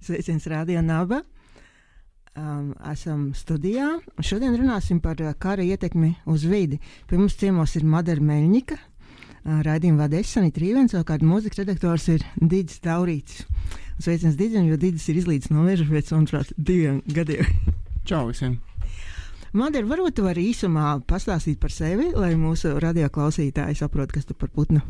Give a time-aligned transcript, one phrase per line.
[0.00, 1.20] Sveiciens Radio Naba.
[2.38, 3.98] Um, esam studijā.
[4.22, 6.78] Šodien runāsim par uh, kara ietekmi uz vidi.
[7.10, 12.24] Pie mums ciemos ir Madara Meļņika, uh, raidījuma vadītājs Sanita Rīvens, savukārt mūzikas redaktors ir
[12.38, 13.42] Digis Taurītis.
[14.00, 17.50] Sveiciens Digim, jo Digis ir izlīdz no meža pēc, manuprāt, diviem gadiem.
[18.08, 18.60] Čau visiem!
[19.52, 24.38] Madara, varbūt tu vari īsumā pastāstīt par sevi, lai mūsu radio klausītāji saprot, kas tu
[24.38, 24.80] par putnu.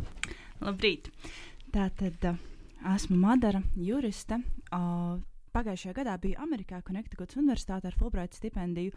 [0.60, 1.08] Labrīt!
[1.72, 2.36] Tātad uh,
[2.94, 4.40] esmu Madara, juriste.
[4.72, 5.20] Uh,
[5.50, 8.94] Pagājušajā gadā biju Amerikā, Connecticuts Universitātē ar Fulbright stipendiju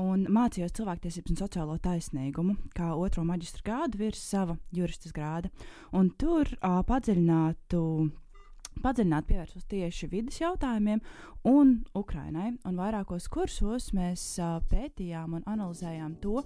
[0.00, 5.50] un mācījos cilvēktiesības un sociālo taisnīgumu, kā otro maģistra grādu virs sava juristas grāda.
[5.92, 7.82] Un tur uh, padziļinātu
[8.82, 11.02] padziļināt pievērsos tieši vidas jautājumiem
[11.48, 12.52] un Ukrainai.
[12.68, 16.42] Un vairākos kursos mēs uh, pētījām un analizējām to,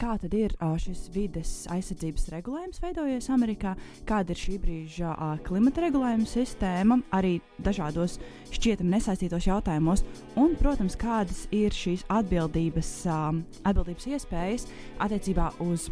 [0.00, 3.74] kā tad ir uh, šis vides aizsardzības regulējums veidojies Amerikā,
[4.08, 8.18] kāda ir šī brīža uh, klimata regulējuma sistēma, arī dažādos
[8.54, 10.04] šķietami nesaistītos jautājumos,
[10.40, 13.32] un, protams, kādas ir šīs atbildības, uh,
[13.68, 14.68] atbildības iespējas
[15.04, 15.90] attiecībā uz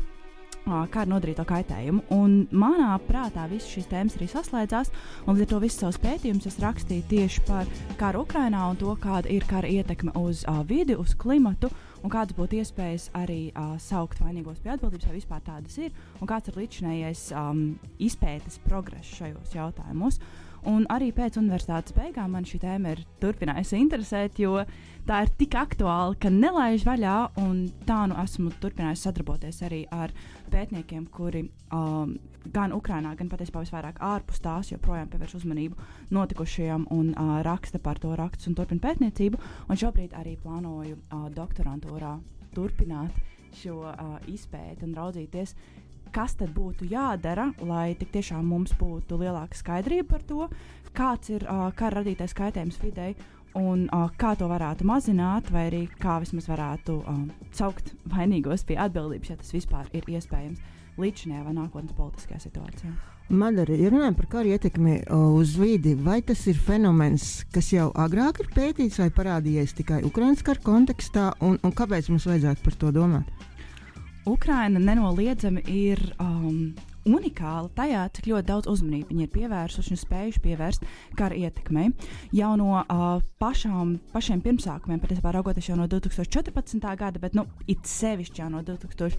[0.67, 2.05] kā ar nodarīto kaitējumu.
[2.14, 4.91] Un manā prātā visas šīs tēmas arī saslēdzās,
[5.27, 8.94] un līdz ar to visus savus pētījumus es rakstīju tieši par karu Ukrajinā un to,
[9.03, 11.70] kāda ir kara ietekme uz uh, vidi, uz klimatu.
[12.05, 16.28] Un kādas būtu iespējas arī uh, saukt vainīgos pie atbildības, vai vispār tādas ir, un
[16.31, 17.62] kāds ir līdzinājais um,
[18.03, 20.20] izpētes progress šajos jautājumos.
[20.67, 24.64] Un arī pēc universitātes beigām man šī tēma ir turpinājusi interesēt, jo
[25.06, 27.17] tā ir tik aktuāla, ka nelaiž vaļā.
[27.86, 30.14] Tā nu esmu turpinājusi sadarboties arī ar
[30.50, 32.17] pētniekiem, kuri um,
[32.50, 35.78] gan Ukrajinā, gan patiesībā visvairāk ārpus tās joprojām pievērš uzmanību
[36.14, 39.41] notikušajam un uh, raksta par to rakstus un turpina pētniecību.
[39.70, 42.17] Un šobrīd arī plānoju uh, doktorantūrā
[42.56, 43.14] turpināt
[43.56, 45.55] šo uh, izpēti un raudzīties,
[46.15, 50.49] kas tad būtu jādara, lai tik tiešām mums būtu lielāka skaidrība par to,
[50.97, 53.15] kāds ir uh, kara radītais kaitējums videi
[53.57, 58.79] un uh, kā to varētu mazināt, vai arī kā vismaz varētu um, saukt vainīgos pie
[58.81, 60.62] atbildības, ja tas vispār ir iespējams
[61.00, 62.95] līdzinājā vai nākotnes politiskajā situācijā.
[63.27, 68.39] Madara, ja runājam par kara ietekmi uz vidi, vai tas ir fenomens, kas jau agrāk
[68.45, 72.93] ir pētīts vai parādījies tikai Ukraiņas kara kontekstā, un, un kāpēc mums vajadzētu par to
[72.95, 73.56] domāt?
[74.26, 76.75] Ukraina nenoliedzami ir um,
[77.06, 80.87] unikāla tajā, cik ļoti daudz uzmanības viņi ir pievērsuši un spējuši pievērst
[81.19, 81.92] kara ietekmei.
[82.34, 83.04] Jau no uh,
[83.38, 86.82] pašām, pašiem pirmsākumiem, patiesībā raugoties jau no 2014.
[86.98, 89.15] gada, bet nu, it sevišķi jau no 2000.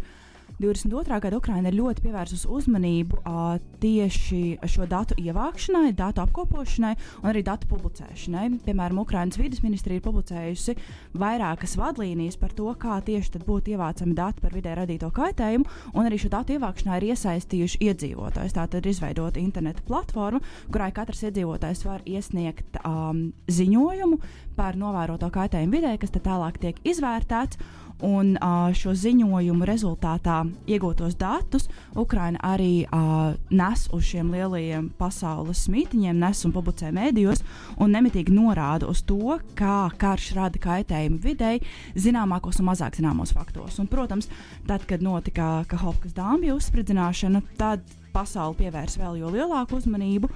[0.60, 1.20] 22.
[1.22, 7.44] gada Ukraina ir ļoti pievērsusi uzmanību uh, tieši šo datu ievākšanai, datu apkopošanai un arī
[7.46, 8.48] datu publicēšanai.
[8.66, 10.74] Piemēram, Ukrainas vidas ministrija ir publicējusi
[11.22, 16.18] vairākas vadlīnijas par to, kā tieši būtu ievācami dati par vidē radīto kaitējumu, un arī
[16.24, 18.58] šo datu ievākšanā ir iesaistījuši iedzīvotājs.
[18.58, 20.42] Tā tad ir izveidota interneta platforma,
[20.74, 24.22] kurai katrs iedzīvotājs var iesniegt um, ziņojumu
[24.58, 27.62] par novēroto kaitējumu vidē, kas tālāk tiek izvērtēts.
[28.06, 31.66] Un uh, šo ziņojumu rezultātā iegūtos datus
[31.98, 37.42] Ukraina arī uh, nes uz šiem lielajiem pasaules mītiņiem, nes un publicē mēdījos,
[37.82, 41.64] un nemitīgi norāda uz to, kā karš rada kaitējumu videi,
[41.98, 43.80] zināmākos un mazāk zināmos faktos.
[43.82, 44.30] Un, protams,
[44.70, 47.82] tad, kad notika Kahovkas dāmju uzspridzināšana, tad
[48.14, 50.30] pasauli pievērsa vēl lielāku uzmanību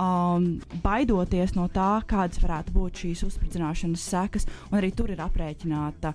[0.00, 0.48] um,
[0.84, 4.46] baidoties no tā, kādas varētu būt šīs uzspridzināšanas sekas.
[4.76, 6.12] Arī tur ir aprēķināta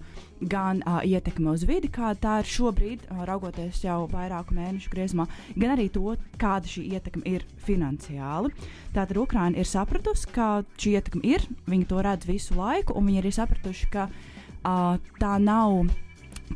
[0.52, 5.28] gan uh, ietekme uz vidi, kāda tā ir šobrīd, uh, raugoties jau vairāku mēnešu griezumā,
[5.56, 8.54] gan arī to, kāda šī ietekme ir finansiāli.
[8.96, 13.22] Tātad Ukraina ir sapratusi, ka šī ietekme ir, viņi to redz visu laiku, un viņi
[13.22, 15.92] ir sapratuši, ka uh, tā nav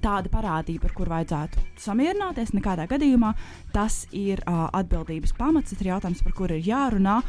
[0.04, 2.54] tāda parādība, ar kuru vajadzētu samierināties.
[2.56, 3.34] Nekādā gadījumā
[3.74, 7.20] tas ir uh, atbildības pamats, tas ir jautājums, par kuru ir jārunā,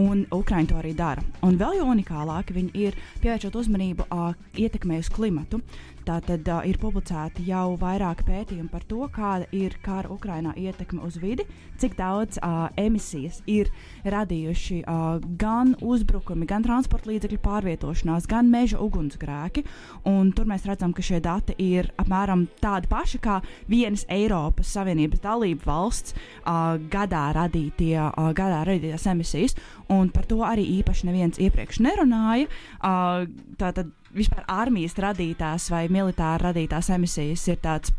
[0.00, 1.24] un Ukraiņi to arī dara.
[1.46, 5.62] Un vēl jau unikālāk viņi ir pievēršot uzmanību uh, ietekmē uz klimatu.
[6.06, 11.16] Tātad uh, ir publicēti jau vairāki pētījumi par to, kāda ir kara Ukrainā ietekme uz
[11.18, 11.42] vidi,
[11.82, 13.72] cik daudz uh, emisijas ir
[14.06, 19.64] radījuši uh, gan uzbrukumi, gan transporta līdzekļu pārvietošanās, gan meža ugunsgrēki.
[20.06, 25.26] Un tur mēs redzam, ka šie dati ir apmēram tādi paši kā vienas Eiropas Savienības
[25.26, 29.58] dalību valsts uh, gadā, radītie, uh, gadā radītās emisijas.
[29.90, 32.46] Un par to arī īpaši neviens iepriekš nerunāja.
[32.78, 33.26] Uh,
[33.58, 37.94] tātad vispār armijas radītās vai militāri radītās emisijas ir tāds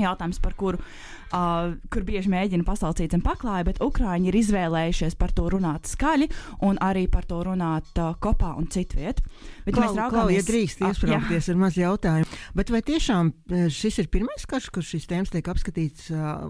[0.00, 5.34] jautājums, par kuru uh, kur bieži mēģina pasaucīt zem paklāja, bet Ukrāņi ir izvēlējušies par
[5.36, 6.30] to runāt skaļi
[6.66, 9.22] un arī par to runāt uh, kopā un citviet.
[9.66, 12.40] Bet klau, mēs raugāmies, ja drīkst iesprāgties ar maz jautājumu.
[12.56, 13.32] Bet vai tiešām
[13.80, 16.46] šis ir pirmais karš, kur šis tēmas tiek apskatīts uh,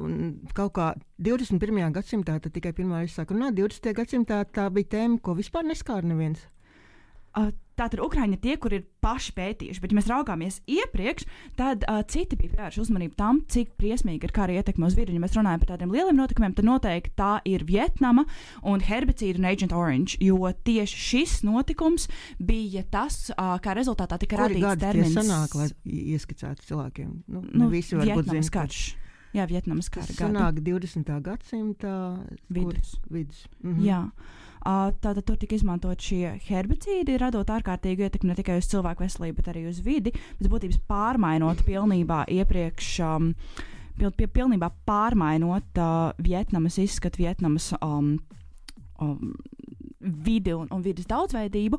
[0.56, 1.82] kaut kā 21.
[1.96, 3.92] gadsimtā, tad tikai pirmā reize sāk runāt, 20.
[3.96, 6.46] gadsimtā tā bija tēma, ko vispār neskāra neviens?
[7.36, 11.24] Uh, Tātad Ukrāņi ir tie, kur ir paši pētījuši, bet, ja mēs raugāmies iepriekš,
[11.56, 15.16] tad uh, citi bija pievērši uzmanību tam, cik briesmīgi ir kara ietekme uz vidi.
[15.16, 18.26] Ja mēs runājam par tādiem lieliem notikumiem, tad noteikti tā ir Vietnama
[18.68, 24.42] un herbicīda un Agent Orange, jo tieši šis notikums bija tas, uh, kā rezultātā tika
[24.44, 25.16] radīts termins.
[25.16, 27.14] sanāk, lai ieskicētu cilvēkiem?
[27.32, 28.82] Nu, nu, visi Vietnamas zina, ka karš.
[29.30, 31.10] Jā, Vietnamas kara Tas sanāk 20.
[31.22, 31.94] gadsimta
[32.50, 32.96] Vidus.
[33.08, 33.44] vidus.
[33.62, 33.82] Mhm.
[33.86, 34.02] Jā.
[34.60, 39.48] Tātad tur tika izmantot šie herbicīdi, radot ārkārtīgu ietekmi ne tikai uz cilvēku veselību, bet
[39.54, 40.12] arī uz vidi.
[40.38, 42.90] Pēc būtības pārmainot pilnībā iepriekš.
[43.06, 43.30] Um,
[43.96, 48.18] pil, pil, pilnībā pārmainot uh, Vietnamas izskatu, Vietnamas um,
[49.00, 49.32] um,
[50.00, 51.78] vidi un, un vidas daudzveidību,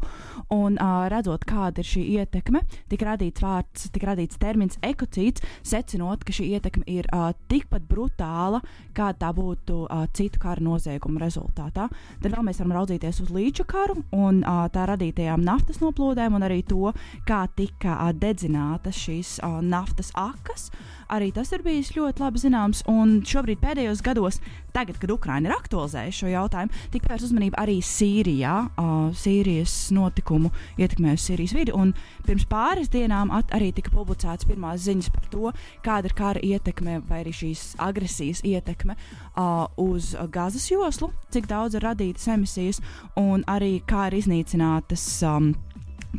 [0.53, 6.25] un uh, redzot, kāda ir šī ietekme, tika radīts vārds, tika radīts termins ekocīts, secinot,
[6.25, 8.61] ka šī ietekme ir uh, tikpat brutāla,
[8.97, 11.89] kāda tā būtu uh, citu kara noziegumu rezultātā.
[12.21, 16.47] Tad vēl mēs varam raudzīties uz līča karu un uh, tā radītajām naftas noplūdēm, un
[16.47, 16.93] arī to,
[17.27, 20.69] kā tika uh, dedzinātas šīs uh, naftas akas.
[21.11, 24.37] Arī tas ir bijis ļoti labi zināms, un šobrīd pēdējos gados,
[24.71, 30.53] tagad, kad Ukraina ir aktualizējusi šo jautājumu, tika vērsta uzmanība arī Sīrijā, uh, Sīrijas notikumu
[30.79, 31.73] ietekmē uz Sīrijas vidi.
[31.75, 31.91] Un
[32.27, 35.51] pirms pāris dienām arī tika publicētas pirmās ziņas par to,
[35.83, 41.75] kāda ir kara ietekme vai arī šīs agresijas ietekme uh, uz Gazas joslu, cik daudz
[41.75, 42.79] ir radītas emisijas
[43.19, 45.09] un arī kā ir iznīcinātas.
[45.27, 45.51] Um,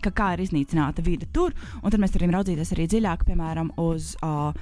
[0.01, 1.53] ka kā ir iznīcināta vide tur,
[1.83, 4.55] tad mēs varam raudzīties arī dziļāk, piemēram, uz uh,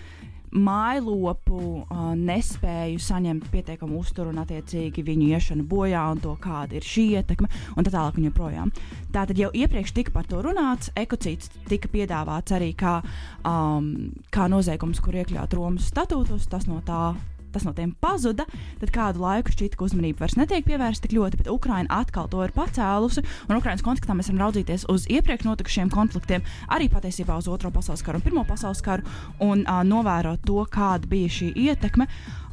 [0.50, 6.87] mājlopu uh, nespēju saņemt pietiekamu uzturu un, attiecīgi, viņu iešanu bojā un to, kāda ir
[6.87, 8.73] šī ietekme, un tā tālāk un joprojām.
[9.14, 12.99] Tātad jau iepriekš tika par to runāts, ekocīts tika piedāvāts arī kā,
[13.47, 17.12] um, kā noziegums, kur iekļaut Romas statūtus, tas no tā
[17.52, 18.47] tas no tiem pazuda,
[18.81, 22.43] tad kādu laiku šķita, ka uzmanība vairs netiek pievērsta tik ļoti, bet Ukraina atkal to
[22.44, 23.25] ir pacēlusi.
[23.49, 28.05] Un Ukraiņas kontekstā mēs varam raudzīties uz iepriekš notikušiem konfliktiem, arī patiesībā uz Otro pasaules
[28.06, 29.06] karu un Pirmo pasaules karu,
[29.43, 32.08] un uh, novērot to, kāda bija šī ietekme.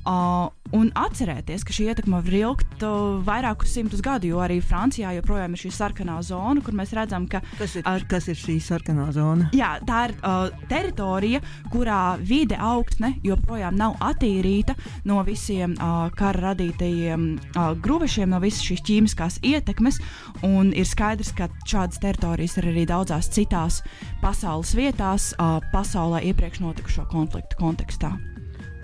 [0.07, 5.09] Uh, un atcerēties, ka šī ietekme var ilgt uh, vairākus simtus gadu, jo arī Francijā
[5.17, 7.41] joprojām ir šī sarkanā zona, kur mēs redzam, ka.
[7.59, 9.49] Kas ir, ar- kas ir šī sarkanā zona?
[9.55, 11.41] Jā, tā ir uh, teritorija,
[11.73, 14.77] kurā vide augsne joprojām nav attīrīta
[15.11, 17.27] no visiem uh, kara radītajiem
[17.57, 19.99] uh, gruvešiem, no visas šīs ķīmiskās ietekmes.
[20.47, 23.81] Un ir skaidrs, ka šādas teritorijas ir arī daudzās citās
[24.23, 28.15] pasaules vietās, uh, pasaulē iepriekš notikušo konfliktu kontekstā.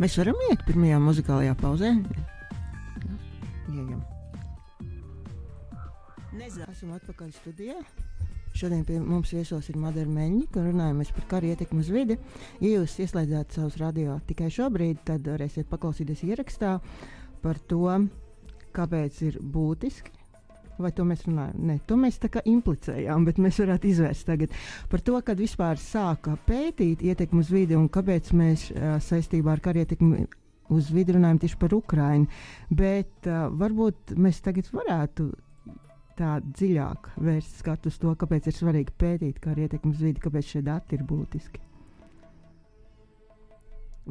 [0.01, 1.91] Mēs varam iet pirmajā muzikālajā pauzē.
[3.69, 4.01] Ejam.
[6.33, 6.65] Nezinu.
[6.71, 7.75] Esam atpakaļ studijā.
[8.57, 12.17] Šodien pie mums viesos ir Madara Meņģa, un runājamies par karu ietekmi uz vidi.
[12.61, 16.75] Ja jūs ieslēdzat savus radio tikai šobrīd, tad varēsiet paklausīties ierakstā
[17.45, 17.85] par to,
[18.73, 20.12] kāpēc ir būtiski.
[20.81, 21.57] Vai to mēs runājam?
[21.69, 24.55] Nē, to mēs tā kā implicējām, bet mēs varētu izvērst tagad
[24.89, 29.61] par to, kad vispār sāka pētīt ietekmi uz vidi un kāpēc mēs uh, saistībā ar
[29.63, 30.23] karu ietekmi
[30.73, 32.29] uz vidi runājam tieši par Ukrajinu.
[32.73, 35.29] Bet uh, varbūt mēs tagad varētu
[36.17, 40.49] tā dziļāk vērst skatu uz to, kāpēc ir svarīgi pētīt karu ietekmi uz vidi, kāpēc
[40.55, 41.61] šie dati ir būtiski.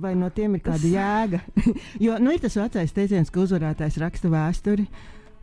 [0.03, 1.43] Vai no tiem ir kāda jēga?
[2.06, 4.87] jo nu, ir tas vecais teiciens, ka uzvarētājs raksta vēsturi.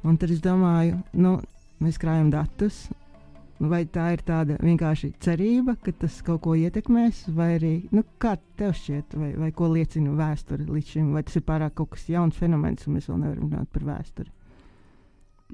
[0.08, 1.38] Un tad es domāju, nu,
[1.84, 2.88] mēs krājam datus.
[3.60, 8.38] Vai tā ir tāda vienkārši cerība, ka tas kaut ko ietekmēs, vai arī nu, kā
[8.56, 12.08] tev šķiet, vai, vai ko liecina vēsture līdz šim, vai tas ir pārāk kaut kas
[12.08, 14.32] jauns fenomens, un mēs vēl nevaram runāt par vēsturi.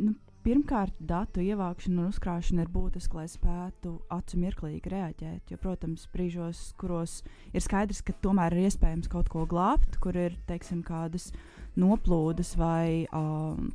[0.03, 0.13] Nu,
[0.45, 5.49] Pirmkārt, datu ievākšana un uzkrāšana ir būtiska, lai spētu acu mirklīgi reaģēt.
[5.49, 7.15] Jo, protams, brīžos, kuros
[7.49, 11.31] ir skaidrs, ka tomēr ir iespējams kaut ko glābt, kur ir teiksim, kādas
[11.81, 13.71] noplūdes vai, um,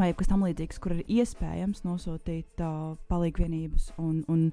[0.00, 4.46] vai kas tam līdzīgs, kur ir iespējams nosūtīt uh, palīgvienības un, un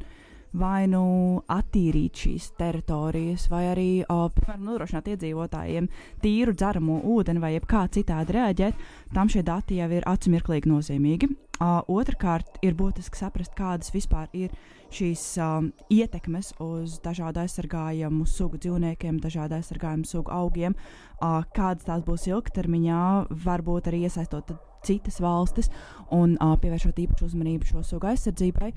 [0.58, 1.04] vai nu
[1.52, 5.90] attīrīt šīs teritorijas, vai arī, uh, piemēram, nodrošināt iedzīvotājiem
[6.24, 11.32] tīru dzeramo ūdeni vai kā citādi reaģēt, tam šie dati jau ir atsimirklīgi nozīmīgi.
[11.58, 14.54] Uh, Otrakārt, ir būtiski saprast, kādas vispār ir
[14.94, 20.78] šīs um, ietekmes uz dažādu aizsargājamu sugu dzīvniekiem, dažādu aizsargājamu sugu augiem,
[21.20, 23.04] uh, kādas tās būs ilgtermiņā,
[23.46, 24.56] varbūt arī iesaistot
[24.88, 25.72] citas valstis
[26.14, 28.72] un uh, pievēršot īpašu uzmanību šo sugu aizsardzībai.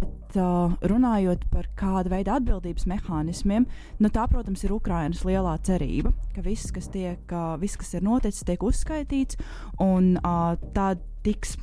[0.00, 3.68] Bet uh, runājot par kādu veidu atbildības mehānismiem,
[4.00, 8.04] nu, tā, protams, ir Ukrainas lielā cerība, ka viss, kas, tiek, uh, viss, kas ir
[8.04, 9.40] noticis, tiek uzskaitīts
[9.82, 10.94] un uh, tā
[11.24, 11.56] tiks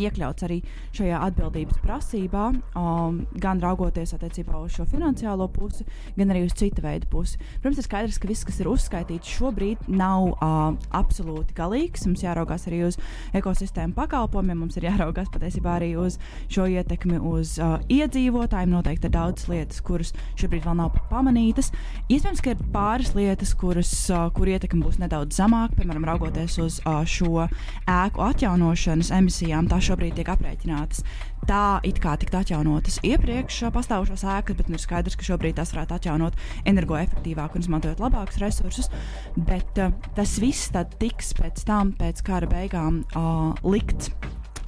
[0.00, 0.60] iekļauts arī
[0.96, 2.46] šajā atbildības prasībā,
[2.78, 5.86] um, gan raugoties attiecībā uz šo finansiālo pusi,
[6.16, 7.40] gan arī uz cita veida pusi.
[7.60, 12.06] Protams, ir skaidrs, ka viss, kas ir uzskaitīts šobrīd, nav uh, absolūti galīgs.
[12.08, 12.98] Mums jāraugās arī uz
[13.36, 16.18] ekosistēmu pakalpojumiem, mums ir jāraugās patiesībā arī uz
[16.52, 18.74] šo ietekmi uz uh, iedzīvotājiem.
[18.76, 21.72] Noteikti ir daudz lietas, kuras šobrīd vēl nav pamanītas.
[22.12, 26.80] Iespējams, ka ir pāris lietas, kuras, uh, kur ietekme būs nedaudz zemāka, piemēram, raugoties uz
[26.84, 27.46] uh, šo
[27.90, 29.70] ēku atjaunošanas emisijām.
[29.70, 31.04] Tā šobrīd tiek aprēķinātas
[31.46, 35.72] tā it kā tikt atjaunotas iepriekš pastāvošās ēkas, bet nu, ir skaidrs, ka šobrīd tās
[35.74, 36.38] varētu atjaunot
[36.68, 38.90] energoefektīvāk un izmantojot labākus resursus.
[39.36, 44.10] Bet uh, tas viss tiks pēc tam, pēc kara beigām, uh, likts.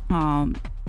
[0.08, 0.48] Uh,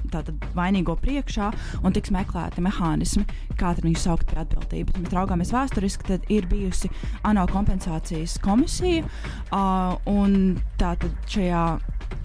[0.09, 1.49] tātad vainīgo priekšā
[1.83, 3.25] un tiks meklēti mehānismi,
[3.59, 4.97] kā viņu saukt pie atbildības.
[5.03, 6.89] Mēs raugāmies vēsturiski, tad ir bijusi
[7.27, 9.05] ANO kompensācijas komisija,
[9.51, 11.63] uh, un tātad šajā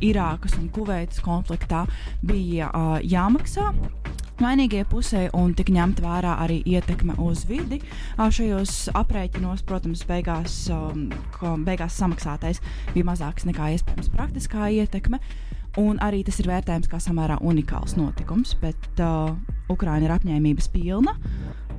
[0.04, 1.84] Irākas un Kuveitas konfliktā
[2.24, 3.68] bija uh, jāmaksā
[4.40, 7.78] vainīgie pusē un tik ņemt vērā arī ietekme uz vidi.
[8.18, 11.06] Šajos aprēķinos, protams, beigās, um,
[11.66, 12.62] beigās samaksātais
[12.94, 15.20] bija mazāks nekā iespējams praktiskā ietekme.
[15.80, 19.32] Un arī tas ir vērtējams kā samērā unikāls notikums, bet uh,
[19.72, 21.16] Ukraina ir apņēmības pilna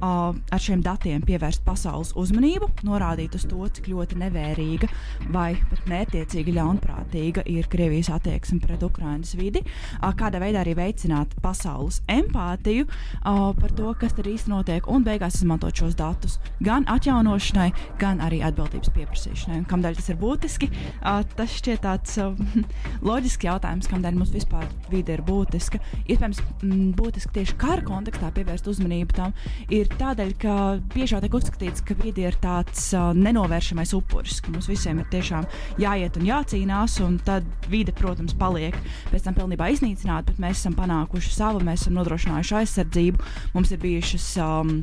[0.06, 4.90] ar šiem datiem pievērst pasaules uzmanību, norādīt uz to, cik ļoti nevērīga
[5.34, 9.64] vai pat mērķiecīga ļaunprātīga ir Krievijas attieksme pret Ukrainas vidi,
[10.20, 12.88] kādā veidā arī veicināt pasaules empātiju
[13.22, 17.70] par to, kas tur īstenībā notiek, un beigās izmantot šos datus gan atjaunošanai,
[18.00, 19.60] gan arī atbildības pieprasīšanai.
[19.62, 20.70] Un kamdēļ tas ir būtiski?
[21.02, 22.18] Tas šķiet tāds
[23.10, 25.82] loģisks jautājums kādēļ mums vispār vide ir būtiska.
[26.06, 26.42] Iespējams,
[27.00, 29.36] būtiski tieši kara kontekstā pievērst uzmanību tam,
[29.74, 30.56] ir tādēļ, ka
[30.94, 35.48] biežāk tiek uzskatīts, ka vide ir tāds uh, nenovēršamais upuris, ka mums visiem ir tiešām
[35.82, 38.78] jāiet un jācīnās, un tad vide, protams, paliek
[39.12, 43.84] pēc tam pilnībā iznīcināta, bet mēs esam panākuši savu, mēs esam nodrošinājuši aizsardzību, mums ir
[43.84, 44.32] bijušas.
[44.42, 44.82] Um,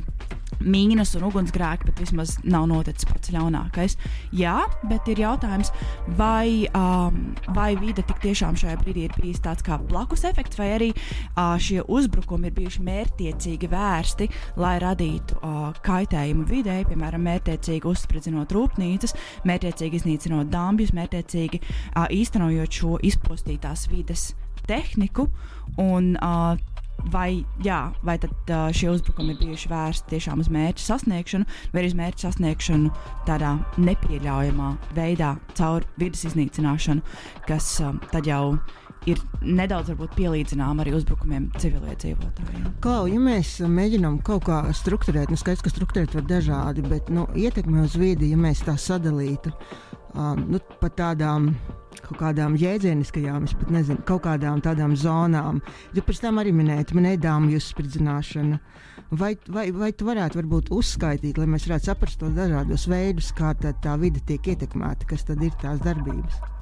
[0.61, 3.95] mīnas un ugunsgrēki, bet vismaz nav noticis pats ļaunākais.
[4.35, 5.71] Jā, bet ir jautājums,
[6.17, 10.69] vai, um, vai vide tik tiešām šajā brīdī ir bijis tāds kā blakus efekts, vai
[10.75, 14.29] arī uh, šie uzbrukumi ir bijuši mērķiecīgi vērsti,
[14.61, 19.17] lai radītu uh, kaitējumu vidē, piemēram, mērķiecīgi uzspridzinot rūpnīcas,
[19.49, 24.31] mērķiecīgi iznīcinot dambjus, mērķiecīgi uh, īstenojot šo izpostītās vides
[24.67, 25.27] tehniku.
[25.81, 26.72] Un, uh,
[27.11, 31.81] vai, jā, vai tad, uh, šie uzbrukumi ir bijuši vērsti tiešām uz mērķa sasniegšanu, vai
[31.81, 32.93] arī uz mērķa sasniegšanu
[33.27, 37.03] tādā nepieļaujamā veidā, caur vidas iznīcināšanu,
[37.49, 38.55] kas um, tad jau
[39.09, 42.67] ir nedaudz pielīdzināma arī uzbrukumiem civiliedzīvotājiem.
[42.83, 47.27] Kā ja mēs mēģinām kaut kā strukturēt, nu skaidrs, ka strukturēt var dažādi, bet nu,
[47.35, 49.51] ietekme uz vidi, ja mēs tā sadalītu,
[50.13, 51.53] um, nu, pat tādām
[52.03, 55.61] kaut kādām jēdzieniskajām, es pat nezinu, kaut kādām tādām zonām.
[55.95, 58.59] Jūs pēc tam arī minējāt, minējāt dāmu spridzināšanu.
[59.13, 63.53] Vai, vai, vai tu varētu varbūt uzskaitīt, lai mēs varētu saprast tos dažādos veidus, kā
[63.61, 66.52] tā vide tiek ietekmēta, kas tad ir tās darbības?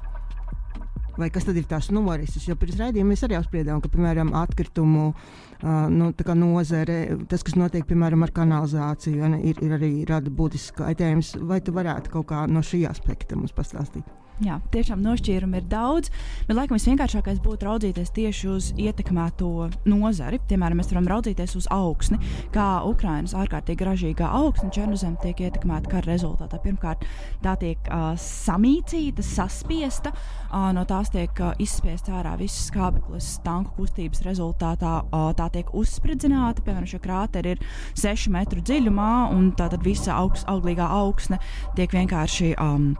[1.18, 2.46] Vai kas tad ir tās norises?
[2.48, 6.08] Jo pirms raidījuma mēs arī apspriedām, ka, piemēram, atkritumu uh, nu,
[6.40, 11.36] nozare, tas, kas notiek, piemēram, ar kanalizāciju, ir, ir arī rada būtisks kaitējums.
[11.48, 14.21] Vai tu varētu kaut kā no šī aspekta mums pastāstīt?
[14.40, 16.08] Jā, tiešām nošķīrumi ir daudz,
[16.48, 20.40] bet laikam visvienkāršākais būtu raudzīties tieši uz ietekmēto nozari.
[20.48, 22.16] Piemēram, mēs varam raudzīties uz augsni,
[22.54, 26.58] kā Ukrainas ārkārtīgi ražīgā augsne Černozem tiek ietekmēta kara rezultātā.
[26.64, 27.04] Pirmkārt,
[27.44, 33.76] tā tiek uh, samīcīta, saspiesta, uh, no tās tiek uh, izspiests ārā viss skābeklis tanku
[33.82, 34.96] kustības rezultātā.
[35.12, 37.64] Uh, tā tiek uzspridzināta, piemēram, šie krāteri ir
[38.00, 41.38] 6 metru dziļumā, un tā tad visa augst, auglīgā augsne
[41.76, 42.54] tiek vienkārši.
[42.58, 42.94] Um,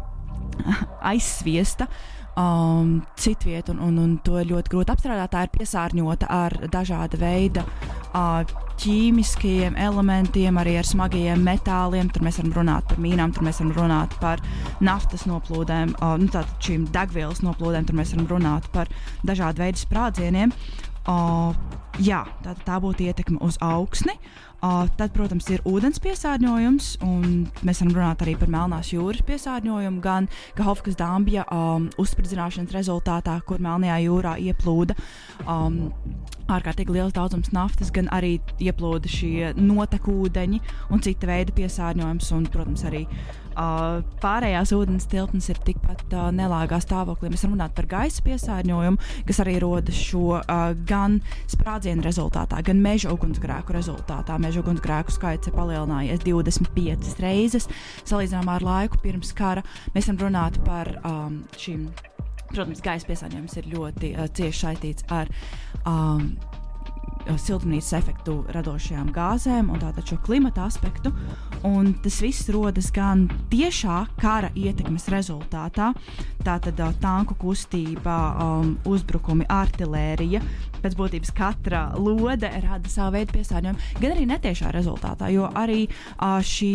[1.13, 1.89] aizsviesta.
[2.33, 5.35] Um, Citvieta, un, un, un to ir ļoti grūti apstrādāt.
[5.35, 8.41] Tā ir piesārņota ar dažāda veida uh,
[8.81, 12.09] ķīmiskiem elementiem, arī ar smagiem metāliem.
[12.09, 14.41] Tur mēs varam runāt par mīnām, tur mēs varam runāt par
[14.81, 18.89] naftas noplūdēm, uh, nu, tātad šīm degvielas noplūdēm, tur mēs varam runāt par
[19.29, 20.57] dažādu veidu sprādzieniem.
[21.03, 21.53] Uh,
[22.01, 24.17] jā, tā, tā būtu ietekme uz augsni.
[24.63, 29.99] Uh, tad, protams, ir ūdens piesārņojums, un mēs varam runāt arī par Melnās jūras piesārņojumu,
[30.05, 34.95] gan Kahofkas dambja um, uzspridzināšanas rezultātā, kur Melnajā jūrā ieplūda
[35.51, 35.81] um,
[36.47, 40.63] ārkārtīgi liels daudzums naftas, gan arī ieplūda šie notekūdeņi
[40.95, 43.03] un cita veida piesārņojums, un, protams, arī
[43.53, 47.33] Uh, pārējās ūdens tilpnes ir tikpat uh, nelāgā stāvoklī.
[47.33, 51.19] Mēs runājam par gaisa piesārņojumu, kas arī rodas šo uh, gan
[51.53, 54.39] sprādzienu rezultātā, gan meža ugunsgrēku rezultātā.
[54.43, 57.69] Meža ugunsgrēku skaits ir palielinājies 25 reizes
[58.09, 59.65] salīdzinājumā ar laiku pirms kara.
[59.97, 61.91] Mēs varam runāt par um, šīm
[62.53, 65.31] protams, gaisa piesārņojums ir ļoti uh, cieši saistīts ar
[65.89, 66.35] um,
[67.27, 71.13] siltumnīcas efektu radošajām gāzēm un tātad šo klimata aspektu.
[71.67, 75.93] Un tas viss rodas gan tiešā kara ietekmes rezultātā,
[76.43, 80.43] tātad uh, tanku kustība, um, uzbrukumi, artērija.
[80.83, 86.41] Pēc būtības katra lode rada savu veidu piesārņojumu, gan arī netiešā rezultātā, jo arī uh,
[86.43, 86.73] šī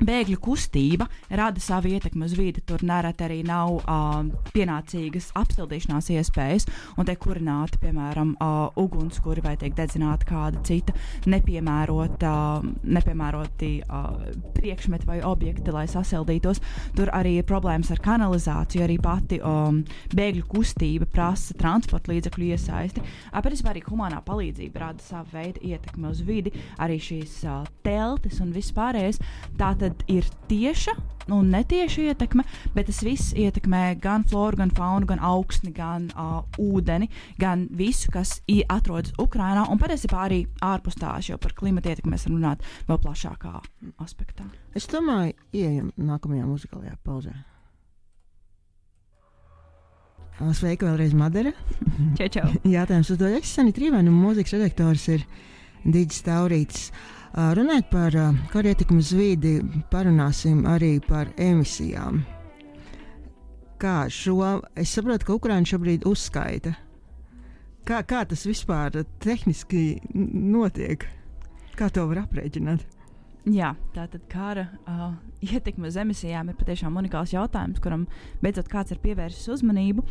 [0.00, 2.62] Bēgļu kustība rada savu ietekmi uz vidi.
[2.66, 4.22] Tur nereti arī nav uh,
[4.54, 10.94] pienācīgas apstādīšanās iespējas, un tiek kurināti, piemēram, uh, ugunskura vai tiek dedzināta kāda cita
[11.30, 12.32] nepiemērota,
[12.62, 16.62] uh, nepiemēroti uh, priekšmeti vai objekti, lai sasildītos.
[16.96, 19.82] Tur arī ir problēmas ar kanalizāciju, arī pati um,
[20.16, 23.04] bēgļu kustība prasa transporta līdzekļu iesaisti.
[23.42, 28.52] Patiesībā arī humanā palīdzība rada savu veidu ietekmi uz vidi, arī šīs uh, teltis un
[28.54, 29.20] viss pārējais.
[29.58, 30.94] Tā tad ir tieša
[31.32, 36.42] un netieša ietekme, bet tas viss ietekmē gan floru, gan faunu, gan augsni, gan uh,
[36.58, 37.08] ūdeni,
[37.38, 38.40] gan visu, kas
[38.72, 43.00] atrodas Ukrajinā un patiesībā arī ārpus tās, jo par klimatu ietekmi mēs varam runāt vēl
[43.06, 43.54] plašākā
[44.02, 44.48] aspektā.
[44.74, 47.34] Es domāju, ieejam nākamajā muzikālajā pauzē.
[50.56, 51.52] Sveika vēlreiz, Madara.
[52.18, 52.48] Čau, čau.
[52.76, 55.26] Jātājums uzdod Eksani Trīvēnu, un mūzikas redaktors ir
[55.84, 56.88] Digis Taurīts.
[57.32, 58.12] Runājot par
[58.52, 59.54] kara ietekmi uz vidi,
[59.88, 62.20] parunāsim arī par emisijām.
[63.80, 66.74] Kā šo, es saprotu, ka Ukraiņa šobrīd uzskaita.
[67.88, 71.08] Kā, kā tas vispār tehniski notiek?
[71.78, 72.84] Kā to var aprēķināt?
[73.48, 75.08] Jā, tā tad kara uh,
[75.42, 78.04] ietekme uz emisijām ir patiešām unikāls jautājums, kuram
[78.44, 80.04] beidzot kāds ir pievērsis uzmanību.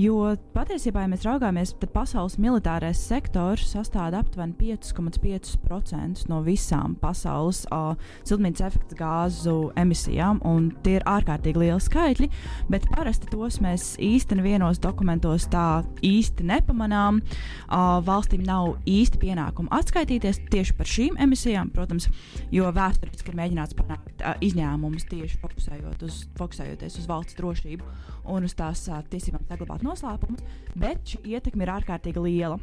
[0.00, 7.66] Jo patiesībā, ja mēs raugāmies, tad pasaules militārais sektors sastāv aptuveni 5,5% no visām pasaules
[7.68, 7.90] uh,
[8.24, 12.30] siltumnīcas efekta gāzu emisijām, un tie ir ārkārtīgi lieli skaitļi,
[12.72, 17.20] bet parasti tos mēs īsti nevienos dokumentos tā īsti nepamanām.
[17.68, 22.08] Uh, valstīm nav īsti pienākumu atskaitīties tieši par šīm emisijām, protams,
[22.54, 27.92] jo vēsturiski ir mēģināts panākt uh, izņēmumus tieši fokusējot uz, fokusējoties uz valsts drošību
[28.32, 30.44] un uz tās uh, tiesībām saglabāt noslēpumus,
[30.78, 32.58] bet šī ietekme ir ārkārtīgi liela.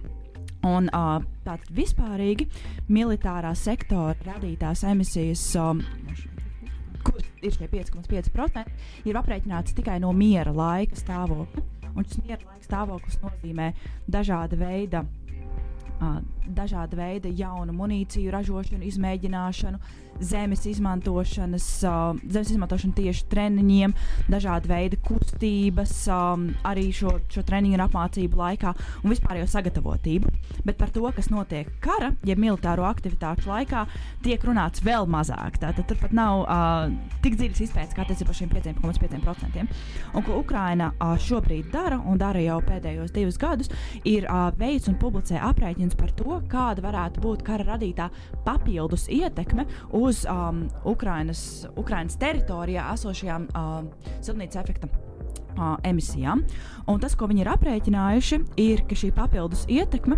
[0.68, 2.50] Un uh, tātad vispārīgi
[2.92, 5.44] militārā sektora radītās emisijas.
[5.60, 5.84] Um,
[7.04, 8.66] kur ir šie 5,5%,
[9.08, 11.64] ir aprēķināts tikai no miera laika stāvokļa.
[11.94, 13.72] Un šis miera laika stāvoklis nozīmē
[14.12, 15.06] dažāda veida
[16.00, 16.20] uh,
[16.56, 19.80] dažāda veida jaunu munīciju ražošanu, izmēģināšanu,
[20.20, 23.94] zemes izmantošanas, uh, zemes izmantošanu tieši treniņiem,
[24.32, 30.32] dažāda veida kustības, um, arī šo, šo treniņu un apmācību laikā un vispār jau sagatavotību.
[30.68, 33.86] Bet par to, kas notiek kara, ja militāro aktivitāšu laikā,
[34.26, 35.60] tiek runāts vēl mazāk.
[35.62, 36.92] Tātad turpat nav uh,
[37.24, 39.66] tik dziļas izpētes kā attiecībā šiem 5,5%.
[40.14, 43.72] Un ko Ukraina uh, šobrīd dara un dara jau pēdējos divus gadus,
[44.08, 48.10] ir uh, veids un publicē aprēķins par to, kāda varētu būt kara radītā
[48.46, 49.66] papildus ietekme
[50.00, 54.92] uz um, Ukrainas, Ukrainas teritorijā esošajām um, siltumnīcas efekta
[55.60, 56.46] uh, emisijām.
[56.90, 60.16] Un tas, ko viņi ir aprēķinājuši, ir, ka šī papildus ietekme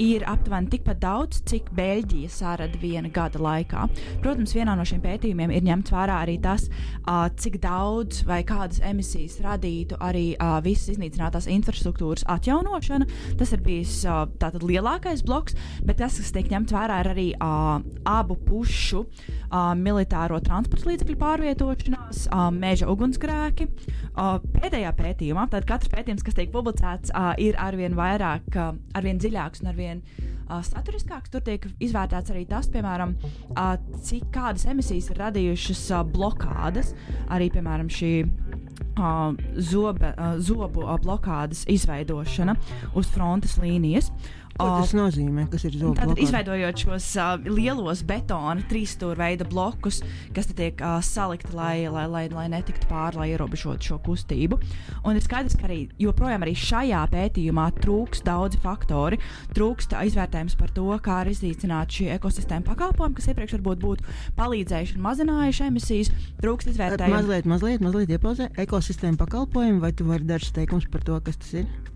[0.00, 3.84] ir aptuveni tikpat daudz, cik Beļģija sārada viena gada laikā.
[4.24, 8.80] Protams, vienā no šiem pētījumiem ir ņemts vērā arī tas, uh, cik daudz vai kādas
[8.84, 13.08] emisijas radītu arī uh, visas iznīcinātās infrastruktūras atjaunošana.
[13.40, 14.24] Tas ir bijis uh,
[14.64, 20.40] lielākais bloks, bet tas, kas tiek ņemts vērā, ir arī uh, abu pušu uh, militāro
[20.44, 23.68] transporta līdzekļu pārvietošanās, uh, meža ugunsgrēki.
[24.14, 28.58] Uh, pēdējā pētījumā, tad katrs pētījums, kas tiek publicēts, ir arvien vairāk,
[28.94, 30.02] arvien dziļāks un arvien
[30.68, 31.32] saturiskāks.
[31.32, 33.16] Tur tiek izvērtēts arī tas, piemēram,
[34.04, 36.94] cik kādas emisijas ir radījušas blokādes,
[37.32, 38.14] arī piemēram šī.
[39.58, 42.54] Zobe, zobu blokādes izveidošana
[42.94, 44.10] uz frontes līnijas.
[44.10, 45.48] Uh, Ko tas nozīmē?
[45.50, 49.98] Kas ir zobu Tātad, izveidojot šos uh, lielos betona trīsstūra veida blokus,
[50.34, 54.60] kas tiek uh, salikti, lai, lai, lai, lai netiktu pāri, lai ierobežotu šo kustību.
[55.02, 59.18] Un ir skaidrs, ka arī joprojām arī šajā pētījumā trūks daudzi faktori.
[59.56, 64.98] Trūkst izvērtējums par to, kā ir iznīcināti šie ekosistēma pakalpojumi, kas iepriekš varbūt būtu palīdzējuši
[64.98, 66.12] un mazinājuši emisijas.
[66.38, 67.18] Trūkst izvērtējumu.
[67.18, 71.58] Mazliet, mazliet, mazliet iepauzē ekosistēma pakalpojumi, vai tu vari dažs teikums par to, kas tas
[71.64, 71.93] ir?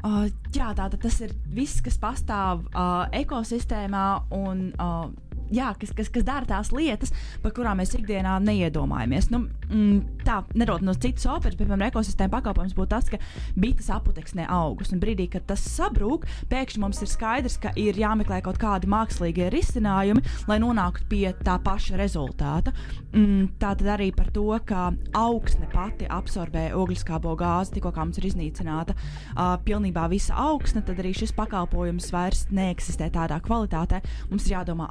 [0.00, 5.10] Uh, jā, tātad tas ir viss, kas pastāv uh, ekosistēmā un uh,
[5.54, 9.30] jā, kas, kas, kas dara tās lietas, par kurām mēs ikdienā neiedomājamies.
[9.32, 13.20] Nu, mm, tā, nerot no citas operas, piemēram, ekosistēma pakalpojums būtu tas, ka
[13.60, 14.92] bites aputeksnē augus.
[14.94, 19.50] Un brīdī, kad tas sabrūk, pēkšņi mums ir skaidrs, ka ir jāmeklē kaut kādi mākslīgie
[19.52, 22.74] risinājumi, lai nonāktu pie tā paša rezultāta.
[23.10, 28.28] Mm, tā tad arī par to, ka augsne pati absorbē ogliskābo gāzi, tikko mums ir
[28.30, 34.02] iznīcināta uh, pilnībā visa augsne, tad arī šis pakalpojums vairs neeksistē tādā kvalitātē.
[34.30, 34.86] Mums ir jādomā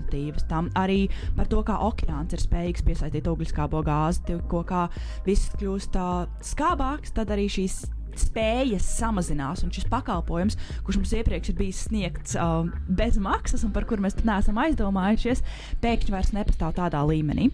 [0.00, 4.88] alternatīvas tam arī par to, kā okeāns ir spējīgs piesaistīt ogliskābo gāzi, tikko kā
[5.26, 5.96] viss kļūst
[6.42, 7.86] skābāks, tad arī šīs
[8.16, 13.72] spējas samazinās, un šis pakalpojums, kurš mums iepriekš ir bijis sniegts uh, bez maksas, un
[13.72, 15.44] par kuru mēs neesam aizdomājušies,
[15.80, 17.50] pēkšņi vairs nepastāv tādā līmenī.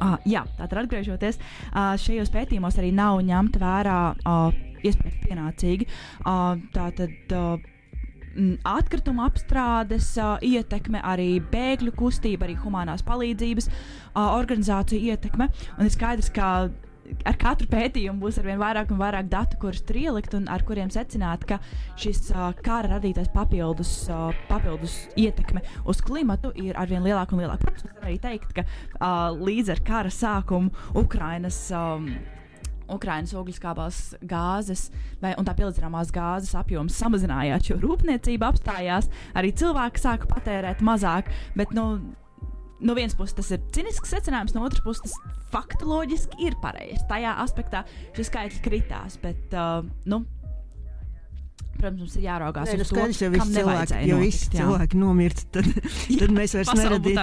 [0.00, 1.40] Uh, jā, tātad atgriežoties,
[1.72, 5.88] uh, šajos pētījumos arī nav ņemta vērā uh, iespējams pienācīgi.
[6.22, 7.69] Uh, tātad, uh,
[8.68, 10.12] atkrituma apstrādes
[10.46, 13.70] ietekme, arī bēgļu kustība, arī humanās palīdzības
[14.14, 15.50] organizāciju ietekme.
[15.78, 16.52] Un ir skaidrs, ka
[17.26, 20.90] ar katru pētījumu būs arvien vairāk un vairāk datu, kurus tur ielikt un ar kuriem
[20.92, 21.60] secināt, ka
[22.00, 27.66] šis uh, kara radītais papildus, uh, papildus ietekme uz klimatu ir arvien lielāka un lielāka.
[27.66, 31.66] Protams, var arī teikt, ka uh, līdz ar kara sākumu Ukrainas.
[31.74, 32.12] Um,
[32.94, 34.00] Ukraiņas ogliskābās
[34.30, 34.88] gāzes
[35.22, 41.30] vai, un tā pielīdzināmās gāzes apjoms samazinājās, jo rūpniecība apstājās, arī cilvēki sāka patērēt mazāk.
[41.58, 41.86] Bet, nu,
[42.80, 47.06] no vienas puses tas ir cinisks secinājums, no otras puses tas faktoloģiski ir pareizs.
[47.10, 47.84] Tajā aspektā
[48.16, 50.22] šis skaitlis kritās, bet uh, nu,
[51.76, 54.48] protams, mums ir jāraugās Nē, nu, uz to, skaidrs, ja kam cilvēki, ja notikt, visi
[54.48, 54.58] jā.
[54.58, 55.68] cilvēki nomirtu, tad,
[56.20, 56.72] tad mēs vairs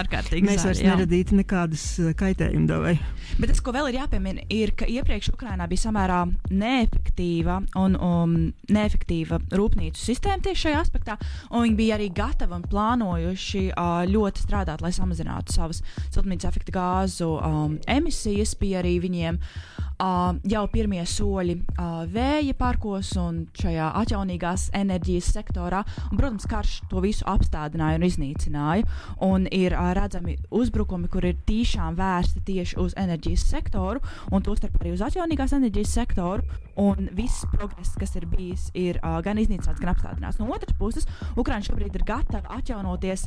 [0.02, 0.94] ārkārtīgi mēs vairs jā.
[0.94, 2.96] neradītu nekādas uh, kaitējumu davai.
[3.38, 8.38] Bet tas, ko vēl ir jāpiemina, ir, ka iepriekš Ukrainā bija samērā neefektīva un um,
[8.74, 11.18] neefektīva rūpnīcu sistēma tieši šajā aspektā,
[11.52, 16.78] un viņi bija arī gatavi un plānojuši uh, ļoti strādāt, lai samazinātu savas siltumnīcas efekta
[16.80, 18.56] gāzu um, emisijas.
[18.58, 25.84] Bija arī viņiem uh, jau pirmie soļi uh, vēja parkos un šajā atjaunīgās enerģijas sektorā.
[26.12, 28.86] Un, protams, karš to visu apstādināja un iznīcināja.
[29.26, 34.78] Un ir uh, redzami uzbrukumi, kur ir tiešām vērsti tieši uz enerģijas sektoru, un tostarp
[34.82, 36.46] arī uz atjaunīgās enerģijas sektoru.
[36.78, 40.38] Un viss progress, kas ir bijis, ir uh, gan iznīcināts, gan apstādināts.
[40.38, 43.26] No otras puses, Ukraiņa šobrīd ir gatava atjaunoties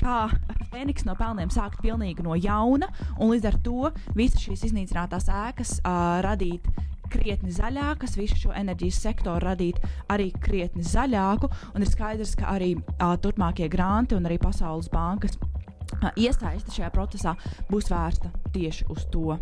[0.00, 0.28] kā
[0.72, 5.78] Fēniks no pelniem sākt pilnīgi no jauna, un līdz ar to visas šīs iznīcinātās ēkas
[5.80, 6.66] uh, radīt
[7.14, 9.78] krietni zaļākas, visu šo enerģijas sektoru radīt
[10.10, 11.50] arī krietni zaļāku.
[11.74, 16.90] Un ir skaidrs, ka arī uh, turpmākie granti un arī Pasaules bankas uh, iesaiste šajā
[16.94, 17.36] procesā
[17.70, 19.38] būs vērsta tieši uz to.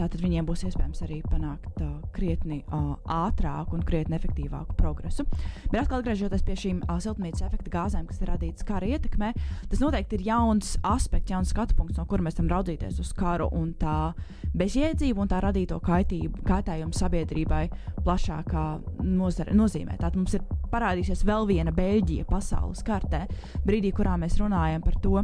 [0.00, 5.26] Tātad viņiem būs iespējams arī panākt uh, krietni uh, ātrāku un krietni efektīvāku progresu.
[5.68, 9.34] Bet atkal atgriežoties pie šīm uh, siltumnīcas efekta gāzēm, kas ir radītas kara ietekmē,
[9.68, 13.50] tas noteikti ir jauns aspekts, jauns skatu punkts, no kura mēs varam raudzīties uz karu
[13.56, 14.14] un tā
[14.56, 17.66] bezjēdzību un tā radīto kaitību, kaitējumu sabiedrībai
[18.00, 18.64] plašākā
[19.04, 19.98] nozare, nozīmē.
[20.00, 23.26] Tātad mums ir parādīsies vēl viena Beļģija pasaules kartē,
[23.66, 25.20] brīdī, kurā mēs runājam par to,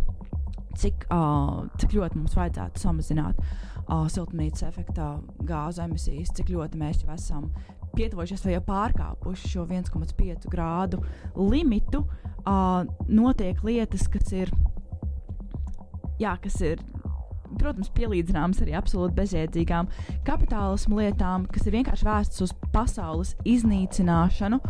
[0.80, 7.02] cik, uh, cik ļoti mums vajadzētu samazināt uh, siltumnīcas efekta gāzu emisijas, cik ļoti mēs
[7.04, 7.50] jau esam
[7.96, 11.00] pietuvojušies vai pārkāpuši šo 1,5 grādu
[11.36, 12.04] limitu.
[12.46, 14.52] Uh, notiek lietas, kas ir,
[16.20, 16.82] jā, kas ir
[17.56, 19.88] protams, pielīdzināmas arī absolūti bezjēdzīgām
[20.26, 24.60] kapitālismu lietām, kas ir vienkārši vērstas uz pasaules iznīcināšanu.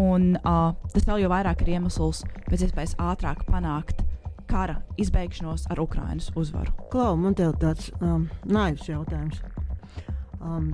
[0.00, 4.02] Un uh, tas vēl jau vairāk ir iemesls pēc iespējas ātrāk panākt
[4.50, 6.72] kara izbeigšanos ar Ukraiņas uzvaru.
[6.92, 9.40] Klau, man te ir tāds um, naivs jautājums.
[10.40, 10.72] Um,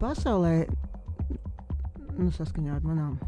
[0.00, 0.66] pasaulē,
[2.18, 3.18] nu, saskaņā ar manām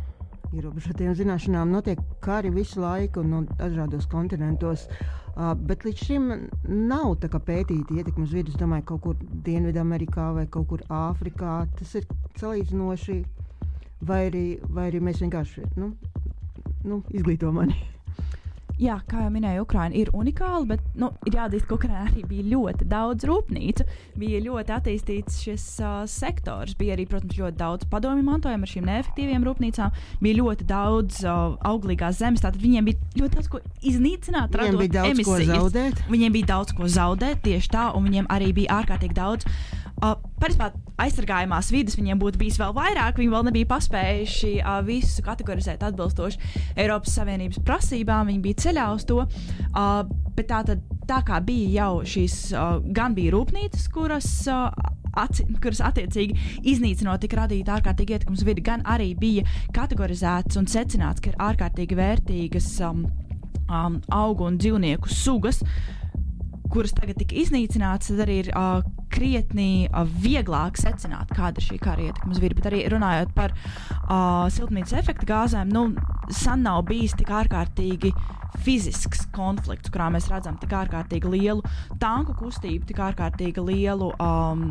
[0.54, 4.86] ierobežotiem zināšanām, notiek kari visu laiku un no dažādos kontinentos.
[5.34, 6.28] Uh, bet līdz šim
[6.68, 8.52] nav pētīta ietekme uz vidi.
[8.54, 12.06] Es domāju, kaut kur Dienvidamerikā vai kaut kur Āfrikā tas ir
[12.38, 13.22] salīdzinoši.
[14.04, 15.94] Vai arī, vai arī mēs vienkārši nu,
[16.84, 17.93] nu, izglītojam mani.
[18.80, 22.46] Jā, kā jau minēju, Ukraiņa ir unikāla, bet nu, ir jāatzīst, ka Ukraiņā arī bija
[22.50, 23.86] ļoti daudz rūpnīcu.
[24.18, 26.74] Bija ļoti attīstīts šis uh, sektors.
[26.78, 29.94] Bija arī, protams, ļoti daudz padomju mantojuma ar šīm neefektīvām rūpnīcām.
[30.24, 32.42] Bija ļoti daudz uh, auglīgās zemes.
[32.42, 34.58] Tātad viņiem bija ļoti daudz ko iznīcināt.
[34.58, 35.30] Viņiem daudz emisijas.
[35.30, 36.04] ko zaudēt.
[36.10, 39.46] Viņiem bija daudz ko zaudēt tieši tā, un viņiem arī bija ārkārtīgi daudz.
[40.02, 43.20] Uh, Principā aizsargājumās vidas viņiem būtu bijis vēl vairāk.
[43.20, 48.28] Viņi vēl nebija paspējuši uh, visu kategorizēt atbilstoši Eiropas Savienības prasībām.
[48.32, 49.22] Viņi bija ceļā uz to.
[49.24, 50.02] Uh,
[50.36, 54.30] bet tā, tad, tā kā bija jau šīs, uh, gan bija rūpnīcas, kuras.
[54.50, 56.34] Uh, Aci, kuras attiecīgi
[56.66, 61.94] iznīcinot, tika radīta ārkārtīgi ietekmes vidi, gan arī bija kategorizēts un secināts, ka ir ārkārtīgi
[61.94, 63.04] vērtīgas um,
[63.68, 65.62] um, augu un dzīvnieku sugas,
[66.74, 68.82] kuras tagad tika iznīcinātas, tad arī ir uh,
[69.14, 72.58] krietni uh, vieglāk secināt, kāda ir šī kara ietekme uz vidi.
[72.58, 75.86] Bet arī runājot par uh, siltumnīcas efekta gāzēm, nu,
[76.34, 78.10] sen nav bijis tik ārkārtīgi
[78.64, 81.62] fizisks konflikts, kurā mēs redzam tik ārkārtīgi lielu
[82.02, 84.12] tanku kustību, tik ārkārtīgi lielu.
[84.22, 84.68] Um,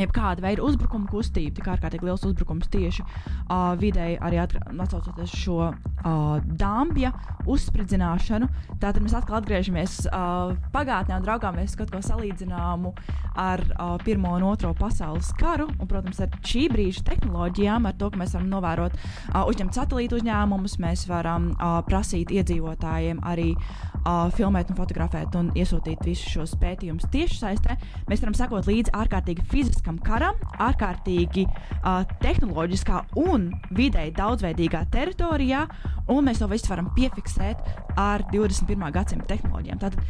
[0.00, 6.38] jebkāda veida uzbrukuma kustība, tik ārkārtīgi liels uzbrukums tieši uh, vidēji, arī atcaucoties šo uh,
[6.58, 7.12] dambja
[7.50, 8.48] uzspridzināšanu.
[8.82, 12.94] Tātad mēs atkal atgriežamies uh, pagātnē un draugāmies kaut ko salīdzināmu
[13.38, 15.68] ar uh, Pirmo un Otro pasaules karu.
[15.78, 20.20] Un, protams, ar šī brīža tehnoloģijām, ar to, ka mēs varam novērot, uh, uzņemt satelītu
[20.20, 26.56] uzņēmumus, mēs varam uh, prasīt iedzīvotājiem arī uh, filmēt un fotografēt un iesūtīt visus šos
[26.60, 27.78] pētījumus tieši saistē.
[28.10, 29.46] Mēs varam sekot līdzi ārkārtīgi
[29.82, 35.66] fiziskam karam, ārkārtīgi uh, tehnoloģiskā un vidēji daudzveidīgā teritorijā,
[36.08, 37.58] un mēs to visu varam piefiksēt
[37.96, 38.92] ar 21.
[38.92, 39.78] gadsimta tehnoloģijām.
[39.78, 40.02] Tātad,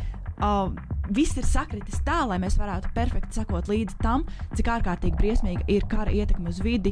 [0.42, 0.72] Uh,
[1.12, 4.24] viss ir sakritis tā, lai mēs varētu perfekti sekot līdzi tam,
[4.56, 6.90] cik ārkārtīgi briesmīga ir kara ietekme uz vidi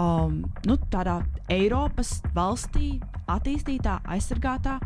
[0.00, 1.18] um, nu, tādā
[1.52, 2.94] Eiropas valstī,
[3.28, 4.78] attīstītā, aizsargātā,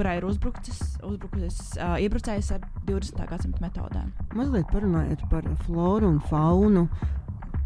[0.00, 3.18] kurai ir uzbrucis, uzbrucis uh, iebrucējs ar 20.
[3.28, 4.06] gadsimta metodēm.
[4.32, 6.86] Mazliet parunājiet par floru un faunu.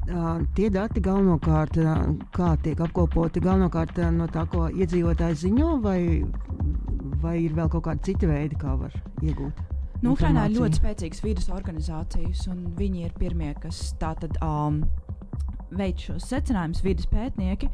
[0.05, 2.01] Uh, tie dati galvenokārt, uh,
[2.35, 6.01] kā tiek apkopoti, galvenokārt uh, no tā, ko iedzīvotāji ziņo, vai,
[7.23, 8.93] vai ir vēl kaut kādi citi veidi, kā var
[9.23, 9.63] iegūt?
[10.03, 14.83] Nu, Ukrainā ir ļoti spēcīgas vidus organizācijas, un viņi ir pirmie, kas tātad um,
[15.71, 17.71] veids šos secinājumus, vidus pētnieki.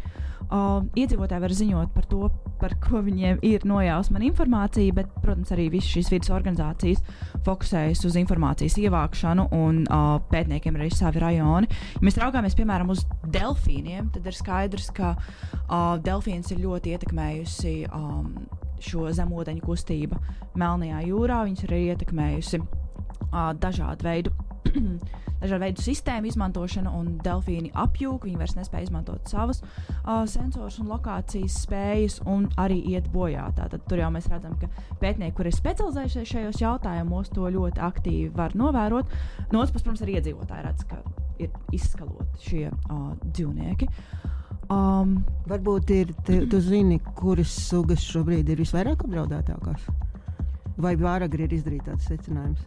[0.51, 5.69] Uh, iedzīvotāji var ziņot par to, par ko viņiem ir nojausma informācija, bet, protams, arī
[5.71, 7.05] visas šīs vidas organizācijas
[7.47, 11.71] fokusējas uz informācijas ievākšanu, un uh, pētniekiem ir arī savi rajoni.
[11.95, 17.77] Ja mēs raugāmies, piemēram, uz delfīniem, tad ir skaidrs, ka uh, delfīns ir ļoti ietekmējusi
[17.95, 18.35] um,
[18.83, 20.19] šo zemūdeņu kustību
[20.59, 21.45] Melnajā jūrā.
[21.47, 24.35] Viņas ir arī ietekmējusi uh, dažādu veidu
[25.41, 30.91] dažādu veidu sistēmu izmantošana, un delfīni apjūg, viņi vairs nespēja izmantot savas uh, sensorus un
[30.93, 33.49] lokācijas spējas, un arī iet bojā.
[33.57, 34.71] Tātad tur jau mēs redzam, ka
[35.03, 39.11] pētnieki, kuri ir specializējušies šajos jautājumos, to ļoti aktīvi var novērot.
[39.51, 41.01] No otras puses, protams, arī iedzīvotāji redz, ka
[41.41, 43.89] ir izskaloti šie uh, dzīvnieki.
[44.71, 45.17] Um,
[45.51, 49.89] Varbūt ir, te, tu zini, kuras sugas šobrīd ir visvairāk apdraudētākās?
[50.81, 52.63] Vai vairāk ir izdarīts tāds secinājums?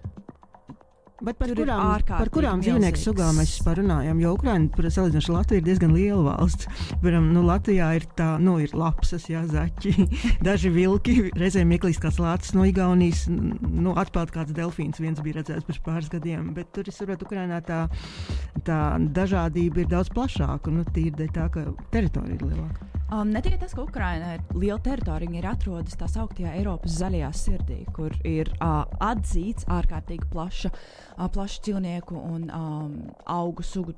[1.22, 4.18] Bet par Tur kurām, par kurām dzīvnieku sugām mēs parunājam?
[4.24, 6.66] Jo Ukraiņa, salīdzinoši Latvija, ir diezgan liela valsts.
[7.04, 10.08] Piemēram, nu, Latvijā ir tā, nu, ir lapsas, jā, zaķi,
[10.48, 15.70] daži vilki, reizēm ieklīst kāds lācis no Igaunijas, nu, atpeld kāds delfīns, viens bija redzēts
[15.70, 16.50] pirms pāris gadiem.
[16.58, 17.84] Bet tur, es saprotu, Ukraiņā tā,
[18.66, 18.82] tā
[19.14, 23.03] dažādība ir daudz plašāka, nu, tīri tā, ka teritorija ir lielāka.
[23.14, 26.96] Um, ne tikai tas, ka Ukraina ir liela teritorija, viņa ir atrodas tā sauktajā Eiropas
[26.98, 32.96] zaļajā sirdī, kur ir uh, atzīts ārkārtīgi plaša, uh, plaša dzīvnieku un um,
[33.30, 33.94] augu sugu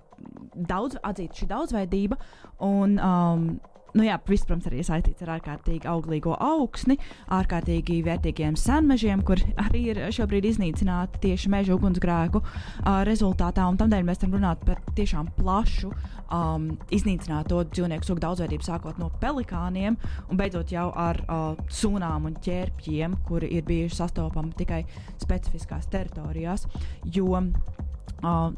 [0.56, 2.19] daudz, atzīta šī daudzveidība.
[2.67, 3.47] Un, um,
[3.95, 6.97] nu jā, viss, protams, arī saistīts ar ārkārtīgi auglīgo augsni,
[7.34, 13.65] ārkārtīgi vērtīgiem senmežiem, kur arī ir šobrīd iznīcināti tieši meža ugunsgrēku uh, rezultātā.
[13.79, 19.97] Tādēļ mēs varam runāt par tiešām plašu um, iznīcināto dzīvnieku sugu daudzveidību, sākot no pelikāniem
[20.29, 24.84] un beidzot jau ar uh, sūnām un ķērpjiem, kuri ir bijuši sastopami tikai
[25.23, 26.67] specifiskās teritorijās.
[27.15, 28.49] Jo uh,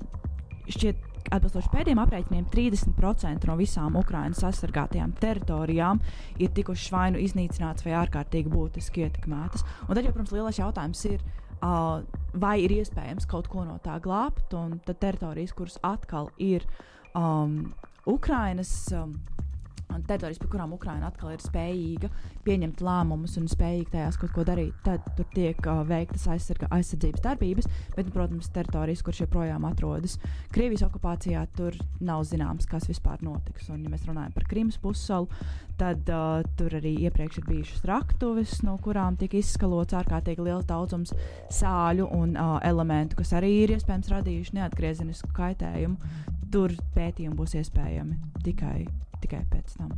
[0.68, 6.00] šķiet, Atbilstoši pēdējiem aprēķiniem, 30% no visām Ukraiņas aizsargātajām teritorijām
[6.40, 9.66] ir tikušas vai nu iznīcinātas, vai ārkārtīgi būtiski ietekmētas.
[9.88, 11.26] Un tad, jau, protams, lielais jautājums ir,
[11.60, 12.00] uh,
[12.32, 16.64] vai ir iespējams kaut ko no tā glābt, un tad teritorijas, kuras atkal ir
[17.12, 17.74] um,
[18.08, 18.74] Ukraiņas.
[18.96, 19.18] Um,
[20.08, 22.10] teritorijas, pie kurām Ukraina atkal ir spējīga
[22.46, 27.24] pieņemt lēmumus un spējīga tajās kaut ko darīt, tad tur tiek uh, veiktas aizsarga, aizsardzības
[27.24, 27.70] darbības.
[27.96, 30.18] Bet, nu, protams, teritorijas, kur joprojām atrodas
[30.54, 33.70] Krievijas okupācijā, tur nav zināms, kas vispār notiks.
[33.74, 35.28] Un, ja mēs runājam par Krimas pussalu,
[35.80, 41.14] tad uh, tur arī iepriekš ir bijušas raktuves, no kurām tika izskalots ārkārtīgi liels daudzums
[41.54, 46.24] sāļu un uh, elementu, kas arī ir iespējams radījuši neatgriezenisku kaitējumu.
[46.52, 48.86] Tur pētījumi būs iespējami tikai
[49.24, 49.92] tikai pēc tam.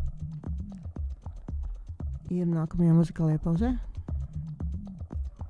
[2.30, 3.74] Ejam nākamajā muzikālajā pauzē.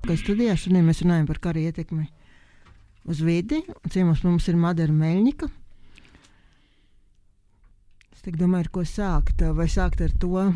[0.06, 2.06] Kā studijā šodien mēs runājam par kara ietekmi
[3.10, 3.60] uz vidi.
[3.92, 5.50] Ciemos mums ir Madara Meļņika.
[8.20, 9.44] Es domāju, ar ko sākt.
[9.56, 10.46] Vai sākt ar to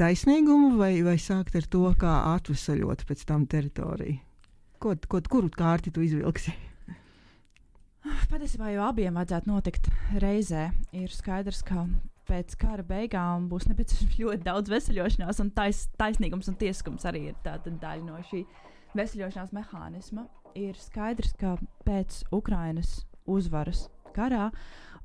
[0.00, 4.20] taisnīgumu, vai, vai sākt ar to, kā atvesaļot pēc tam teritoriju?
[4.82, 6.54] Ko, ko, kuru kārti tu izvilksi?
[8.32, 9.90] Patiesībā jau abiem vajadzētu notikt
[10.24, 10.70] reizē.
[10.96, 11.84] Ir skaidrs, ka
[12.28, 17.40] pēc kara beigām būs nepieciešams ļoti daudz veseļošanās, un tais, taisnīgums un tiesiskums arī ir
[17.44, 18.44] daļa no šī
[18.98, 20.28] veseļošanās mehānisma.
[20.58, 21.56] Ir skaidrs, ka
[21.86, 24.50] pēc Ukrainas uzvaras karā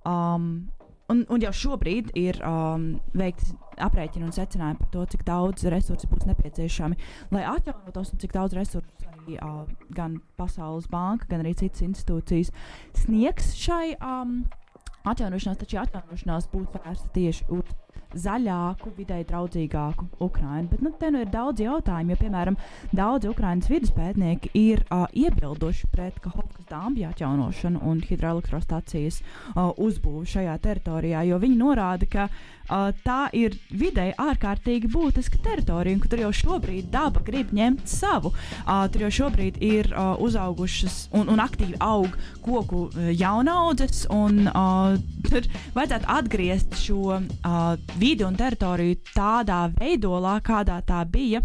[0.03, 0.67] um,
[1.07, 6.09] Un, un jau šobrīd ir um, veikti aprēķini un secinājumi par to, cik daudz resursu
[6.11, 6.97] būs nepieciešami,
[7.31, 9.61] lai atjaunotos, un cik daudz resursu arī uh,
[9.95, 12.51] gan Pasaules banka, gan arī citas institūcijas
[13.05, 14.41] sniegs šai um,
[15.05, 17.75] atjaunošanās, taču atjaunošanās būtu vērsta tieši uz
[18.17, 20.69] zaļāku, vidēji draudzīgāku Ukrainu.
[20.71, 22.57] Bet nu, te nu ir daudz jautājumu, jo, piemēram,
[22.95, 30.27] daudzi Ukraiņas vidus pētnieki ir uh, iebilduši pret Kahovkas dāmbju atjaunošanu un hidroelektrostacijas uh, uzbūvi
[30.33, 36.23] šajā teritorijā, jo viņi norāda, ka uh, tā ir vidēji ārkārtīgi būtiska teritorija, un tur
[36.25, 38.33] jau šobrīd daba grib ņemt savu.
[38.65, 44.47] Uh, tur jau šobrīd ir uh, uzaugušas un, un aktīvi aug koku uh, jaunaudzes, un
[44.51, 44.95] uh,
[45.27, 51.43] tur vajadzētu atgriezt šo uh, vidi un teritoriju tādā veidolā, kādā tā bija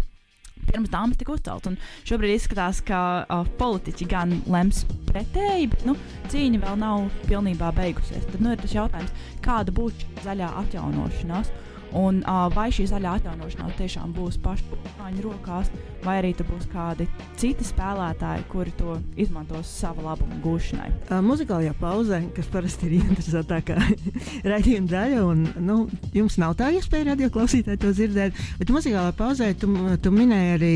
[0.69, 1.73] pirms dāmas tika uzcelta.
[2.07, 5.97] Šobrīd izskatās, ka uh, politiķi gan lems pretēji, bet nu,
[6.31, 8.25] cīņa vēl nav pilnībā beigusies.
[8.31, 9.13] Tad nu, ir tas jautājums,
[9.45, 11.51] kāda būs zaļā atjaunošanās.
[11.93, 15.69] Un, uh, vai šī zaļā atjaunošanās tiešām būs pašu ukrāņu rokās,
[16.03, 17.05] vai arī tur būs kādi
[17.39, 20.89] citi spēlētāji, kuri to izmantos sava labuma gūšanai.
[21.09, 23.77] Uh, muzikālajā pauzē, kas parasti ir interesantākā
[24.51, 25.77] raidījuma daļa, un nu,
[26.17, 29.69] jums nav tā iespēja radio klausītāji to dzirdēt, bet muzikālajā pauzē tu,
[30.01, 30.75] tu minēji arī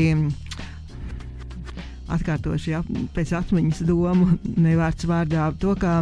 [2.12, 2.82] atkārtošu ja,
[3.14, 6.00] pēc atmiņas domu, nevārds vārdā, to, ka,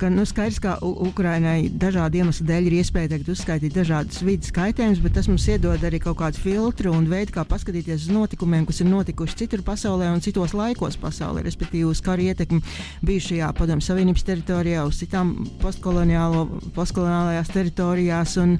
[0.00, 5.02] ka nu, skaidrs, ka Ukrainai dažādu iemeslu dēļ ir iespēja tagad uzskaitīt dažādas vidas kaitējumus,
[5.04, 8.82] bet tas mums iedod arī kaut kādu filtru un veidu, kā paskatīties uz notikumiem, kas
[8.82, 12.62] ir notikuši citur pasaulē un citos laikos pasaulē, respektīvi uz karu ietekmi
[13.06, 18.36] bijušajā Padomju Savienības teritorijā, uz citām postkoloniālajās teritorijās.
[18.42, 18.56] Un,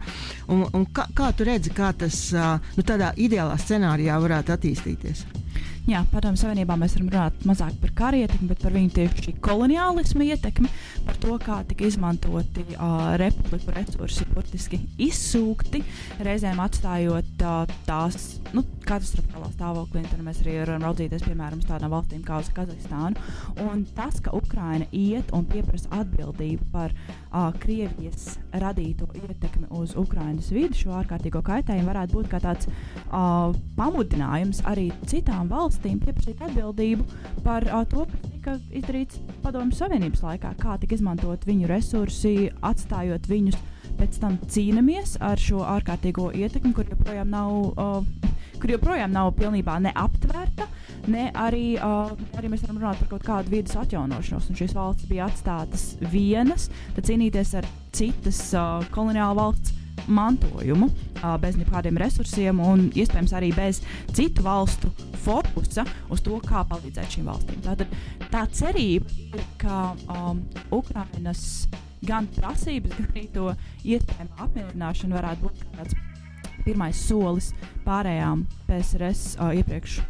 [0.52, 2.28] un, un kā, kā tu redzi, kā tas
[2.76, 5.26] nu, tādā ideālā scenārijā varētu attīstīties?
[5.86, 10.24] Jā, padomju savienībā mēs varam runāt mazāk par kara ietekmi, bet par viņu tieši koloniālismu
[10.26, 10.70] ietekmi,
[11.06, 15.84] par to, kā tika izmantoti uh, republiku resursi, burtiski izsūkti,
[16.26, 20.02] reizēm atstājot uh, tās nu, katastrofālā stāvoklī.
[20.10, 23.22] Tad mēs arī varam raudzīties piemēram uz tādām valstīm kā uz Kazahstānu.
[23.68, 26.98] Un tas, ka Ukraina iet un pieprasa atbildību par
[27.36, 33.52] uh, Krievijas radīto ietekmi uz Ukrainas vidi, šo ārkārtīgo kaitējumu, varētu būt kā tāds uh,
[33.76, 37.04] pamudinājums arī citām valstīm pieprasīt atbildību
[37.44, 43.26] par uh, to, kas tika izdarīts Padomju Savienības laikā, kā tika izmantot viņu resursi, atstājot
[43.30, 43.56] viņus.
[43.96, 49.78] Pēc tam cīnāmies ar šo ārkārtīgo ietekmi, kur joprojām nav, uh, kur joprojām nav pilnībā
[49.86, 50.66] neaptvērta,
[51.12, 54.50] ne arī, uh, arī mēs varam runāt par kaut kādu vidas atjaunošanos.
[54.50, 60.88] Un šīs valstis bija atstātas vienas, tad cīnīties ar citas uh, koloniālu valsts mantojumu,
[61.40, 63.80] bez nekādiem resursiem un iespējams arī bez
[64.14, 64.90] citu valstu
[65.24, 67.62] fokusa uz to, kā palīdzēt šīm valstīm.
[67.64, 67.96] Tātad
[68.30, 71.66] tā cerība ir, ka um, Ukrainas
[72.04, 73.46] gan prasības, gan arī to
[73.84, 75.96] iespējamu apmierināšanu varētu būt tāds
[76.66, 77.52] pirmais solis
[77.86, 80.00] pārējām PSRS uh, iepriekš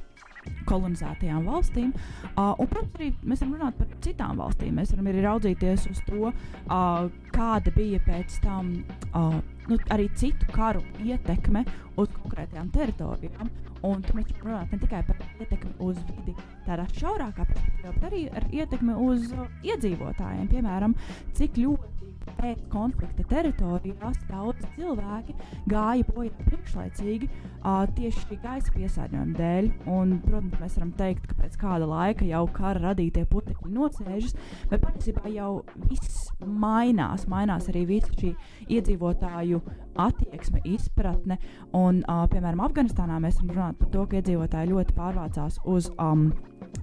[0.66, 1.90] kolonizētajām valstīm.
[2.36, 4.76] Uh, un, protams, arī mēs varam runāt par citām valstīm.
[4.78, 8.72] Mēs varam arī raudzīties uz to, uh, kāda bija pēc tam
[9.12, 9.38] uh,
[9.70, 11.64] nu, arī citu karu ietekme
[11.96, 13.50] uz konkrētajām teritorijām.
[13.86, 16.34] Un tur mēs runāt ne tikai par ietekmi uz vidi
[16.66, 19.28] tādā šaurākā perspektīvā, bet arī ar ietekmi uz
[19.66, 20.48] iedzīvotājiem.
[20.50, 20.96] Piemēram,
[21.36, 21.95] cik ļoti
[22.36, 25.34] pēc konflikta teritorijās daudz cilvēki
[25.70, 29.70] gāja bojā priekšlaicīgi uh, tieši šī gaisa piesārņojuma dēļ.
[29.92, 34.36] Un, protams, mēs varam teikt, ka pēc kāda laika jau kara radītie putekļi nosēžas,
[34.70, 35.50] bet patiesībā jau
[35.88, 37.26] viss mainās.
[37.30, 38.34] Mainās arī visa šī
[38.78, 39.62] iedzīvotāju
[40.06, 41.38] attieksme, izpratne.
[41.76, 45.90] Un, uh, piemēram, Afganistānā mēs varam runāt par to, ka iedzīvotāji ļoti pārvācās uz.
[45.96, 46.30] Um,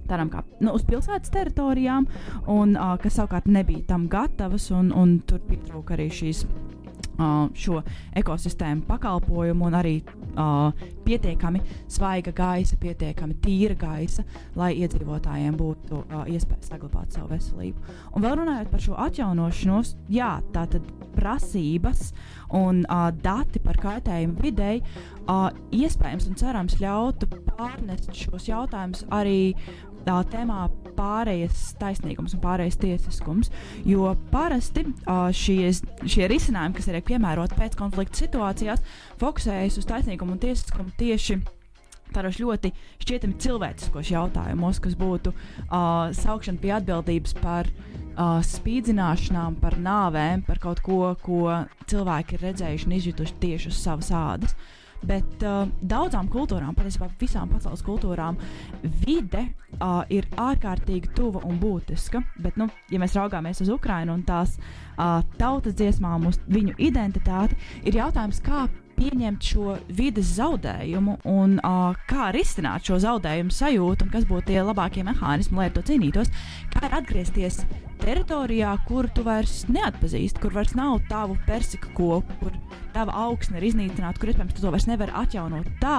[0.08, 2.08] tādām kā nu, uz pilsētas teritorijām,
[2.50, 6.44] un, uh, kas savukārt nebija tam gatavas, un, un tur pietrūka arī šīs.
[7.54, 7.80] Šo
[8.18, 10.72] ekosistēmu pakalpojumu un arī uh,
[11.04, 14.24] pietiekami svaiga gaisa, pietiekami tīra gaisa,
[14.58, 17.94] lai iedzīvotājiem būtu uh, iespēja saglabāt savu veselību.
[18.14, 22.10] Un vēl runājot par šo atjaunošanos, jā, tā tad prasības
[22.54, 29.54] un uh, dati par kaitējumu videi uh, iespējams un cerams ļautu pārnest šos jautājumus arī
[30.06, 33.50] tā tēmā pārējas taisnīgums un pārējas tiesiskums.
[33.88, 38.84] Jo parasti uh, šies, šie risinājumi, kas tiek piemēroti pēc konflikta situācijās,
[39.22, 41.40] fokusējas uz taisnīgumu un tiesiskumu tieši
[42.14, 42.70] tādos ļoti
[43.02, 50.62] šķietami cilvēciskos jautājumos, kas būtu uh, saukšana pie atbildības par uh, spīdzināšanām, par nāvēm, par
[50.62, 51.58] kaut ko, ko
[51.90, 54.56] cilvēki ir redzējuši un izjutuši tieši uz savas ādas.
[55.08, 58.38] Bet uh, daudzām kultūrām, patiesībā visām pasaules kultūrām,
[59.04, 59.46] vide
[59.78, 62.22] uh, ir ārkārtīgi tuva un būtiska.
[62.44, 67.58] Bet, nu, ja mēs raugāmies uz Ukrajinu un tās uh, tautas dziesmām, uz viņu identitāti,
[67.84, 68.66] ir jautājums, kā
[68.96, 74.60] pieņemt šo vidas zaudējumu un uh, kā risināt šo zaudējumu sajūtu un kas būtu tie
[74.62, 76.32] labākie mehānismi, lai to cīnītos.
[76.72, 77.62] Kā ir atgriezties
[78.04, 82.56] teritorijā, kur tu vairs neatpazīsti, kur vairs nav tavu persika koku, kur
[82.94, 85.98] tava augsne ir iznīcināta, kur iespējams tu to vairs nevari atjaunot tā,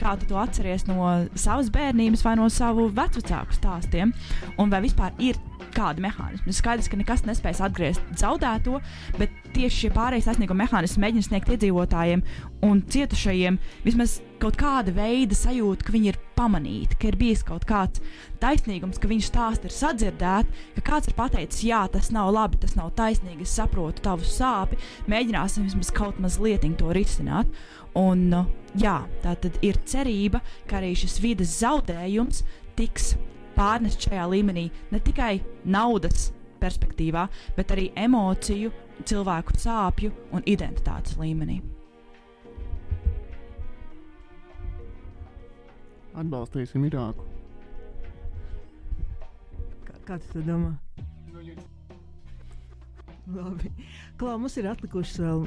[0.00, 4.14] kā tu to atceries no savas bērnības vai no savu vecāku stāstiem,
[4.58, 5.38] un vai vispār ir
[5.74, 6.54] kādi mehānismi.
[6.54, 8.80] Skaidrs, ka nekas nespēs atgriezt zaudēto,
[9.18, 12.22] bet tieši šie pārējais sasnieguma mehānismi mēģina sniegt iedzīvotājiem
[12.66, 17.66] un cietušajiem vismaz kaut kāda veida sajūtu, ka viņi ir pamanīti, ka ir bijis kaut
[17.68, 18.00] kāds
[18.40, 22.76] taisnīgums, ka viņu stāsti ir sadzirdēti, ka kāds ir pateicis, jā, tas nav labi, tas
[22.78, 24.80] nav taisnīgi, es saprotu tavu sāpi,
[25.10, 27.50] mēģināsim vismaz kaut mazliet to risināt.
[27.98, 28.28] Un,
[28.78, 30.40] jā, tā tad ir cerība,
[30.70, 32.44] ka arī šis vidas zaudējums
[32.78, 33.14] tiks
[33.56, 36.30] pārnest šajā līmenī ne tikai naudas
[36.60, 37.26] perspektīvā,
[37.56, 38.70] bet arī emociju,
[39.06, 41.60] cilvēku sāpju un identitātes līmenī.
[46.20, 47.24] Atbalstīsim Irāku.
[49.86, 50.74] Kā, kā tu domā?
[53.30, 53.70] Labi.
[54.18, 55.44] Klā, mums ir atlikušas vēl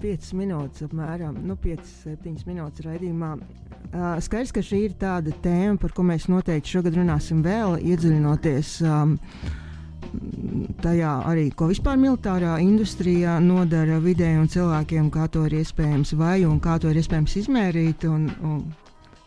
[0.00, 3.34] 5 minūtes, apmēram nu, 5-7 minūtes raidījumā.
[3.88, 8.74] Uh, skaidrs, ka šī ir tāda tēma, par ko mēs noteikti šogad runāsim vēl, iedziļinoties
[8.86, 9.16] um,
[10.82, 16.42] tajā arī, ko vispār militārā industrijā nodara vidē un cilvēkiem, kā to ir iespējams vai
[16.48, 18.06] un kā to ir iespējams izmērīt.
[18.08, 18.60] Un, un,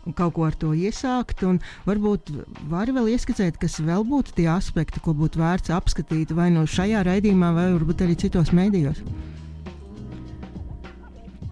[0.06, 1.44] un kaut ko ar to iesākt.
[1.86, 2.32] Varbūt
[2.70, 7.04] var vēl ieskicēt, kas vēl būtu tie aspekti, ko būtu vērts apskatīt vai no šajā
[7.06, 9.02] raidījumā, vai varbūt arī citos mēdījos.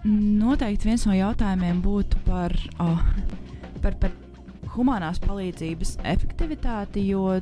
[0.03, 3.03] Noteikti viens no jautājumiem būtu par, oh,
[3.83, 4.15] par, par
[4.73, 7.37] humanās palīdzības efektivitāti, jo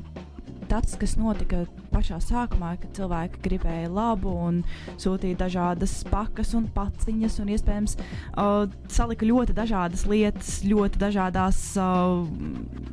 [0.70, 4.61] tas, kas notika pašā sākumā, kad cilvēki gribēja labu un
[5.01, 12.24] sūtīja dažādas pakas un paciņas, un iespējams uh, salika ļoti dažādas lietas, ļoti, dažādās, uh,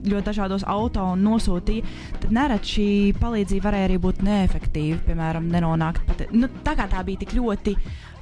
[0.07, 1.87] ļoti dažādos auto un nosūtīja,
[2.23, 2.89] tad nerad šī
[3.21, 6.27] palīdzība varēja arī būt neefektīva, piemēram, nenonākt pat.
[6.33, 7.77] Nu, tā kā tā bija tik ļoti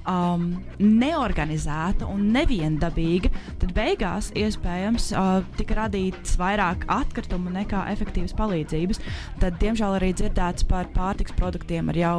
[0.09, 0.47] um,
[0.81, 3.31] neorganizēta un neviendabīga,
[3.61, 9.03] tad beigās iespējams uh, tika radīts vairāk atkritumu nekā efektīvas palīdzības.
[9.43, 12.19] Tad, diemžēl, arī dzirdēts par pārtiks produktiem ar jau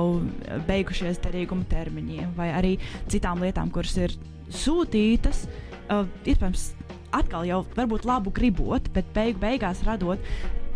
[0.69, 2.75] beigušies derīguma termiņiem vai arī
[3.11, 4.17] citām lietām, kuras ir
[4.53, 5.45] sūtītas.
[5.85, 6.71] Uh, iespējams,
[7.15, 10.21] atkal jau varbūt labu gribot, bet beigu beigās radot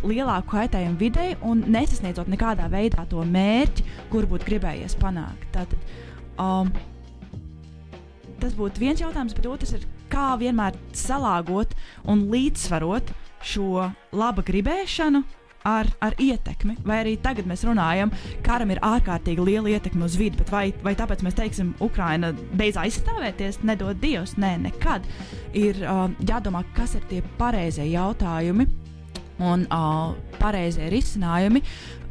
[0.06, 5.44] lielāku kaitējumu videi un nesasniedzot nekādā veidā to mērķi, kur būtu gribējies panākt.
[5.52, 5.90] Tātad,
[6.40, 6.70] um,
[8.42, 11.76] tas būtu viens jautājums, bet otrs ir, kā vienmēr salāgot
[12.08, 13.12] un līdzsvarot
[13.46, 15.22] šo laba gribēšanu
[15.68, 16.76] ar, ar ietekmi.
[16.86, 20.94] Vai arī tagad mēs runājam, ka karam ir ārkārtīgi liela ietekme uz vidi, vai, vai
[20.98, 24.36] tāpēc mēs teiksim, Ukraina beidz aizstāvēties, nedod Dievs?
[24.40, 25.06] Nē, nekad.
[25.56, 28.68] Ir uh, jādomā, kas ir tie pareizie jautājumi
[29.40, 31.62] un uh, pareizie risinājumi,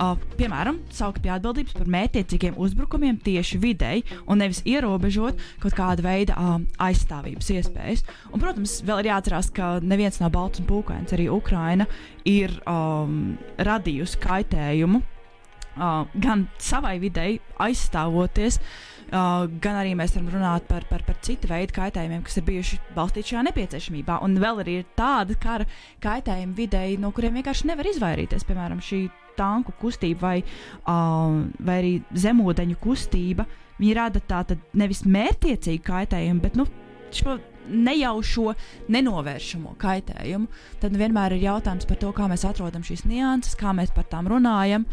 [0.02, 6.06] uh, piemēram, saukt pie atbildības par mētiecīgiem uzbrukumiem tieši videi, un nevis ierobežot kaut kāda
[6.06, 8.06] veida uh, aizstāvības iespējas.
[8.34, 11.16] Un, protams, vēl ir jāatcerās, ka neviens nav balts un pūkains.
[11.16, 11.88] Arī Ukraina
[12.28, 18.60] ir um, radījusi kaitējumu uh, gan savai videi, aizstāvoties.
[18.60, 22.80] Uh, gan arī mēs varam runāt par, par, par citu veidu kaitējumiem, kas ir bijuši
[22.96, 24.20] balstīti šajā nepieciešamībā.
[24.26, 25.68] Un vēl arī ir tāda kara
[26.04, 28.46] kaitējuma videi, no kuriem vienkārši nevar izvairīties.
[28.50, 29.08] Piemēram, šī
[29.40, 31.94] tanku kustība vai, uh, vai arī
[32.26, 33.48] zemūdeņu kustība.
[33.80, 36.68] Viņi rada tādu nevis mērķiecīgu kaitējumu, bet nu,
[37.16, 37.38] šo
[37.70, 38.54] nejaušo,
[38.92, 40.50] nenovēršamo kaitējumu.
[40.82, 44.10] Tad nu, vienmēr ir jautājums par to, kā mēs atrodam šīs nianses, kā mēs par
[44.12, 44.86] tām runājam.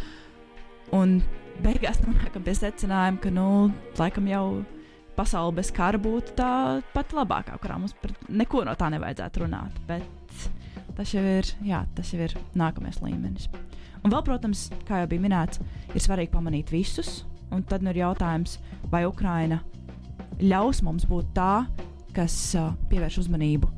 [0.94, 1.18] Un
[1.64, 3.46] beigās nonākam pie secinājuma, ka, nu,
[3.98, 4.46] laikam jau
[5.16, 6.50] pasaule bez kara būtu tā
[6.92, 9.78] pati labākā, kurā mums par neko no tā nevajadzētu runāt.
[9.88, 10.04] Bet
[10.96, 13.48] tas jau ir, jā, tas jau ir nākamais līmenis.
[14.04, 15.60] Un vēl, protams, kā jau bija minēts,
[15.94, 17.24] ir svarīgi pamanīt visus.
[17.54, 18.58] Un tad nu ir jautājums,
[18.90, 19.60] vai Ukraina
[20.42, 21.66] ļaus mums būt tā,
[22.16, 23.70] kas uh, pievērš uzmanību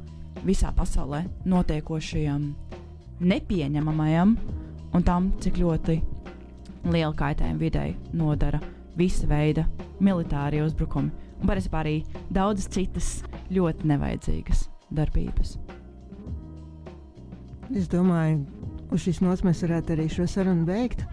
[0.46, 2.46] visā pasaulē notiekošajam,
[3.18, 4.36] nepieņemamajam
[4.94, 5.98] un tam, cik ļoti
[6.94, 8.60] lielu kaitējumu videi nodara
[8.98, 9.66] visa veida
[10.00, 11.96] militārie uzbrukumi un patiesībā arī
[12.34, 13.10] daudzas citas
[13.54, 15.56] ļoti nevajadzīgas darbības.
[17.76, 18.46] Es domāju,
[18.94, 21.04] uz šīs nots mēs varētu arī šo sarunu beigt.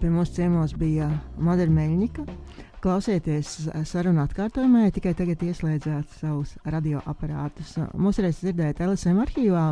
[0.00, 1.08] Pie mums ciemos bija
[1.38, 2.26] Madara Meļņika.
[2.82, 7.76] Klausieties sarunu atkārtojumā, ja tikai tagad ieslēdzāt savus radioaparātus.
[7.94, 9.68] Mūsu reiz dzirdēt LSM arhīvā.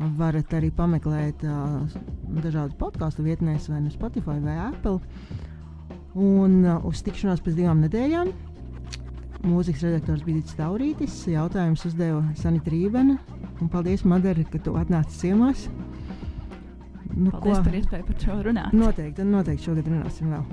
[0.00, 1.82] Varat arī pameklēt uh,
[2.40, 5.00] dažādas podkāstu vietnēs, vai nu Spotify vai Apple.
[6.16, 8.32] Un uh, uz tikšanos pēc divām nedēļām
[9.40, 13.16] Mūzikas redaktors bija Dits Taurītis, jautājums uzdeva Sanita Rībena.
[13.72, 15.64] Paldies, Madara, ka tu atnāci ciemos.
[17.14, 17.62] Nu, paldies ko?
[17.64, 18.76] par iespēju par šo runāt.
[18.76, 20.44] Noteikti, noteikti šogad runāsim vēl.